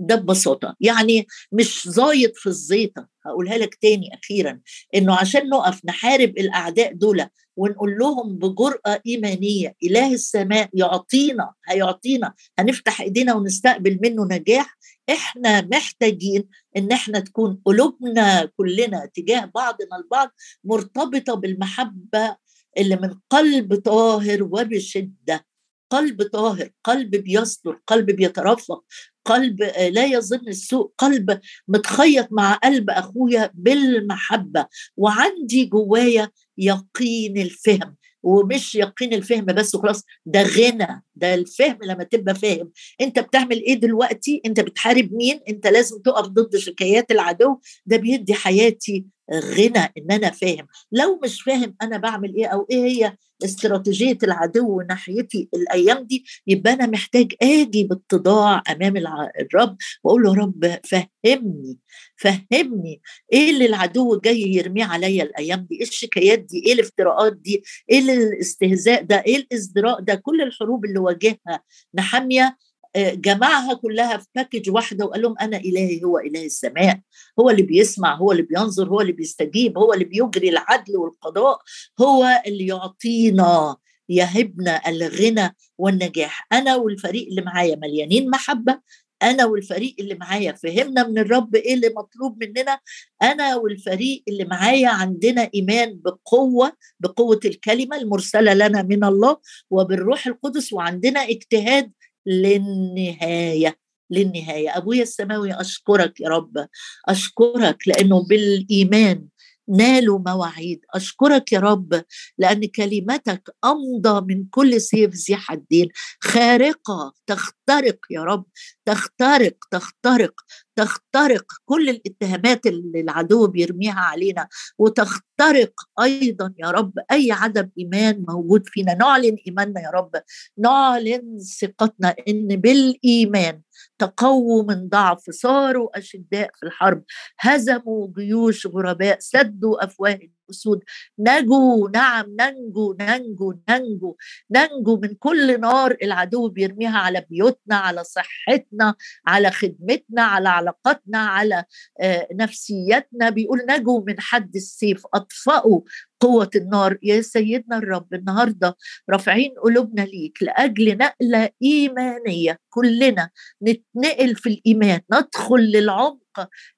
ده 0.00 0.14
ببساطة. 0.14 0.76
يعني 0.80 1.26
مش 1.52 1.88
زايد 1.88 2.32
في 2.34 2.46
الزيطة. 2.46 3.08
هقولها 3.26 3.58
لك 3.58 3.74
تاني 3.74 4.14
أخيرا. 4.14 4.60
إنه 4.94 5.14
عشان 5.14 5.48
نقف 5.48 5.80
نحارب 5.84 6.38
الأعداء 6.38 6.92
دول 6.92 7.26
ونقول 7.56 7.98
لهم 7.98 8.38
بجرأة 8.38 9.00
إيمانية 9.06 9.74
إله 9.84 10.12
السماء 10.12 10.68
يعطينا 10.74 11.52
هيعطينا 11.68 12.34
هنفتح 12.58 13.00
إيدينا 13.00 13.34
ونستقبل 13.34 13.98
منه 14.02 14.24
نجاح 14.24 14.76
إحنا 15.10 15.60
محتاجين 15.60 16.48
إن 16.76 16.92
إحنا 16.92 17.20
تكون 17.20 17.60
قلوبنا 17.64 18.44
كلنا 18.56 19.10
تجاه 19.14 19.50
بعضنا 19.54 19.96
البعض 19.96 20.30
مرتبطة 20.64 21.34
بالمحبة 21.34 22.36
اللي 22.78 22.96
من 22.96 23.14
قلب 23.30 23.74
طاهر 23.74 24.42
وبشدة. 24.42 25.46
قلب 25.90 26.22
طاهر 26.22 26.70
قلب 26.84 27.10
بيصدر 27.10 27.80
قلب 27.86 28.06
بيترفق 28.06 28.84
قلب 29.24 29.62
لا 29.90 30.04
يظن 30.04 30.48
السوء 30.48 30.92
قلب 30.98 31.40
متخيط 31.68 32.28
مع 32.30 32.54
قلب 32.54 32.90
أخويا 32.90 33.50
بالمحبة. 33.54 34.66
وعندي 34.96 35.64
جوايا 35.64 36.30
يقين 36.58 37.38
الفهم. 37.38 37.96
ومش 38.22 38.74
يقين 38.74 39.14
الفهم 39.14 39.44
بس 39.44 39.74
وخلاص. 39.74 40.02
ده 40.26 40.42
غنى 40.42 41.04
ده 41.14 41.34
الفهم 41.34 41.78
لما 41.82 42.04
تبقى 42.04 42.34
فاهم. 42.34 42.70
انت 43.00 43.18
بتعمل 43.18 43.56
إيه 43.62 43.74
دلوقتي؟ 43.74 44.40
انت 44.46 44.60
بتحارب 44.60 45.12
مين؟ 45.12 45.40
انت 45.48 45.66
لازم 45.66 45.98
تقف 46.02 46.26
ضد 46.26 46.56
شكايات 46.56 47.10
العدو. 47.10 47.58
ده 47.86 47.96
بيدي 47.96 48.34
حياتي. 48.34 49.06
غنى 49.34 49.78
إن 49.98 50.10
أنا 50.10 50.30
فاهم. 50.30 50.66
لو 50.92 51.20
مش 51.24 51.42
فاهم 51.42 51.74
أنا 51.82 51.96
بعمل 51.98 52.34
إيه 52.34 52.46
أو 52.46 52.66
إيه 52.70 52.84
هي 52.84 53.16
استراتيجية 53.44 54.18
العدو 54.22 54.80
ناحيتي 54.80 55.48
الأيام 55.54 56.02
دي 56.04 56.24
يبقى 56.46 56.72
أنا 56.72 56.86
محتاج 56.86 57.32
آجي 57.42 57.84
باتضاع 57.84 58.62
أمام 58.70 58.96
الرب 59.40 59.76
وأقول 60.04 60.22
له 60.22 60.34
رب 60.34 60.78
فهمني 60.84 61.78
فهمني 62.16 63.00
إيه 63.32 63.50
اللي 63.50 63.66
العدو 63.66 64.20
جاي 64.20 64.40
يرميه 64.40 64.84
عليا 64.84 65.22
الأيام 65.22 65.66
دي؟ 65.70 65.76
إيه 65.76 65.82
الشكايات 65.82 66.38
دي؟ 66.38 66.62
إيه 66.66 66.72
الافتراءات 66.72 67.32
دي؟ 67.36 67.62
إيه 67.90 67.98
الاستهزاء 67.98 69.02
ده؟ 69.02 69.22
إيه 69.26 69.36
الإزدراء 69.36 70.00
ده؟ 70.00 70.14
كل 70.14 70.42
الحروب 70.42 70.84
اللي 70.84 70.98
واجهها 70.98 71.62
نحميه 71.94 72.56
جمعها 72.96 73.74
كلها 73.74 74.16
في 74.16 74.26
باكج 74.34 74.70
واحدة 74.70 75.04
وقال 75.04 75.22
لهم 75.22 75.34
أنا 75.40 75.56
إلهي 75.56 76.04
هو 76.04 76.18
إله 76.18 76.44
السماء 76.44 77.00
هو 77.40 77.50
اللي 77.50 77.62
بيسمع 77.62 78.14
هو 78.14 78.32
اللي 78.32 78.42
بينظر 78.42 78.88
هو 78.88 79.00
اللي 79.00 79.12
بيستجيب 79.12 79.78
هو 79.78 79.92
اللي 79.92 80.04
بيجري 80.04 80.48
العدل 80.48 80.96
والقضاء 80.96 81.58
هو 82.00 82.42
اللي 82.46 82.66
يعطينا 82.66 83.76
يهبنا 84.08 84.88
الغنى 84.88 85.56
والنجاح. 85.78 86.46
أنا 86.52 86.76
والفريق 86.76 87.26
اللي 87.28 87.42
معايا 87.42 87.76
مليانين 87.76 88.30
محبة 88.30 88.80
أنا 89.22 89.44
والفريق 89.44 89.94
اللي 90.00 90.14
معايا 90.14 90.52
فهمنا 90.52 91.08
من 91.08 91.18
الرب 91.18 91.54
إيه 91.54 91.74
اللي 91.74 91.88
مطلوب 91.96 92.44
مننا 92.44 92.80
أنا 93.22 93.56
والفريق 93.56 94.22
اللي 94.28 94.44
معايا 94.44 94.88
عندنا 94.88 95.50
إيمان 95.54 96.00
بقوة 96.04 96.72
بقوة 97.00 97.40
الكلمة 97.44 97.96
المرسلة 97.96 98.54
لنا 98.54 98.82
من 98.82 99.04
الله 99.04 99.36
وبالروح 99.70 100.26
القدس 100.26 100.72
وعندنا 100.72 101.20
اجتهاد 101.20 101.92
للنهاية 102.26 103.78
للنهاية. 104.10 104.76
أبويا 104.76 105.02
السماوي 105.02 105.52
أشكرك 105.60 106.20
يا 106.20 106.28
رب. 106.28 106.66
أشكرك 107.08 107.88
لأنه 107.88 108.22
بالإيمان 108.28 109.24
نالوا 109.68 110.18
مواعيد. 110.26 110.80
أشكرك 110.94 111.52
يا 111.52 111.60
رب 111.60 112.02
لأن 112.38 112.64
كلمتك 112.64 113.50
أمضى 113.64 114.34
من 114.34 114.44
كل 114.50 114.80
سيف 114.80 115.14
ذي 115.14 115.36
حدين 115.36 115.88
خارقة 116.20 117.12
تخترق 117.26 117.98
يا 118.10 118.20
رب 118.24 118.44
تخترق 118.86 119.56
تخترق 119.70 120.34
تخترق. 120.76 121.44
كل 121.64 121.88
الاتهامات 121.88 122.66
اللي 122.66 123.00
العدو 123.00 123.46
بيرميها 123.46 124.00
علينا 124.00 124.48
وتخترق 124.78 125.72
أيضا 126.02 126.54
يا 126.58 126.70
رب. 126.70 126.92
أي 127.12 127.32
عدم 127.32 127.70
إيمان 127.78 128.24
موجود 128.28 128.62
فينا. 128.66 128.94
نعلن 128.94 129.36
إيماننا 129.46 129.80
يا 129.80 129.90
رب. 129.90 130.10
نعلن 130.58 131.38
ثقتنا 131.60 132.14
إن 132.28 132.46
بالإيمان 132.46 133.60
تقووا 133.98 134.62
من 134.62 134.88
ضعف 134.88 135.30
صاروا 135.30 135.98
أشداء 135.98 136.50
في 136.54 136.66
الحرب 136.66 137.04
هزموا 137.38 138.08
جيوش 138.18 138.66
غرباء 138.66 139.16
سدوا 139.20 139.84
أفواه 139.84 140.18
الأسود 140.46 140.80
نجوا 141.18 141.90
نعم 141.90 142.36
ننجو 142.40 142.96
ننجو 143.00 143.54
ننجو 143.70 144.16
ننجو 144.50 144.96
من 144.96 145.14
كل 145.14 145.60
نار 145.60 145.96
العدو 146.02 146.48
بيرميها 146.48 146.98
على 146.98 147.24
بيوتنا 147.30 147.76
على 147.76 148.04
صحتنا 148.04 148.94
على 149.26 149.50
خدمتنا 149.50 150.22
على 150.22 150.48
علاقاتنا 150.48 151.18
على 151.18 151.64
آه، 152.00 152.28
نفسيتنا 152.32 153.30
بيقول 153.30 153.60
نجوا 153.68 154.02
من 154.06 154.20
حد 154.20 154.56
السيف 154.56 155.02
أطفأوا 155.14 155.80
قوة 156.20 156.50
النار. 156.56 156.98
يا 157.02 157.20
سيدنا 157.20 157.78
الرب 157.78 158.14
النهاردة 158.14 158.76
رافعين 159.10 159.54
قلوبنا 159.64 160.02
ليك 160.02 160.42
لأجل 160.42 160.98
نقلة 160.98 161.50
إيمانية. 161.62 162.58
كلنا 162.70 163.30
نتنقل 163.62 164.34
في 164.34 164.48
الإيمان 164.48 165.00
ندخل 165.12 165.60
للعمق 165.60 166.25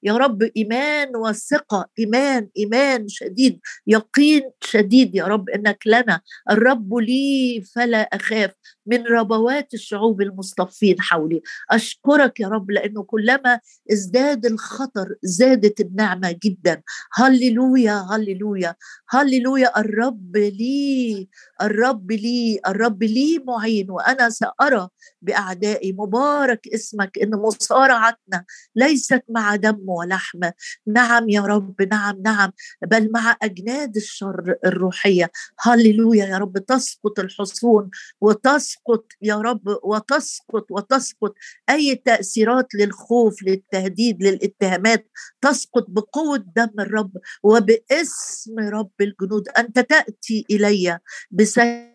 يا 0.03 0.13
رب 0.17 0.43
إيمان 0.57 1.15
وثقة 1.15 1.89
إيمان 1.99 2.49
إيمان 2.57 3.07
شديد 3.07 3.59
يقين 3.87 4.41
شديد 4.63 5.15
يا 5.15 5.25
رب 5.25 5.49
إنك 5.49 5.83
لنا. 5.85 6.21
الرب 6.51 6.93
لي 6.97 7.63
فلا 7.75 8.01
أخاف 8.01 8.51
من 8.85 9.03
ربوات 9.07 9.73
الشعوب 9.73 10.21
المصطفين 10.21 11.01
حولي. 11.01 11.41
أشكرك 11.71 12.39
يا 12.39 12.47
رب 12.47 12.71
لأنه 12.71 13.03
كلما 13.03 13.59
ازداد 13.91 14.45
الخطر 14.45 15.15
زادت 15.23 15.79
النعمة 15.81 16.39
جدا. 16.43 16.81
هللويا 17.13 18.05
هللويا 18.11 18.75
هللويا. 19.09 19.79
الرب 19.79 20.37
لي 20.37 21.27
الرب 21.61 22.11
لي 22.11 22.59
الرب 22.67 23.03
لي 23.03 23.39
معين 23.47 23.91
وأنا 23.91 24.29
سأرى 24.29 24.87
بأعدائي 25.21 25.91
مبارك 25.91 26.67
اسمك 26.67 27.17
إن 27.17 27.31
مصارعتنا 27.31 28.45
ليست 28.75 29.23
مع 29.29 29.55
دم 29.55 29.89
ولحم. 29.89 30.39
نعم 30.87 31.29
يا 31.29 31.41
رب 31.41 31.81
نعم 31.81 32.21
نعم 32.21 32.51
بل 32.81 33.11
مع 33.11 33.37
أجناد 33.41 33.95
الشر 33.95 34.55
الروحية. 34.65 35.31
هللويا 35.59 36.25
يا 36.25 36.37
رب 36.37 36.57
تسقط 36.57 37.19
الحصون 37.19 37.89
وتسقط 38.21 39.05
يا 39.21 39.35
رب 39.35 39.77
وتسقط 39.83 40.65
وتسقط 40.71 41.33
أي 41.69 41.95
تأثيرات 41.95 42.75
للخوف 42.75 43.43
للتهديد 43.43 44.23
للاتهامات. 44.23 45.07
تسقط 45.41 45.85
بقوة 45.89 46.37
دم 46.37 46.79
الرب 46.79 47.11
وباسم 47.43 48.59
رب 48.59 48.91
الجنود. 49.01 49.49
أنت 49.49 49.79
تأتي 49.79 50.45
إلي 50.51 50.99
بسيف 51.31 51.89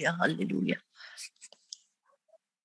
يا 0.00 0.16
هللويا. 0.22 0.76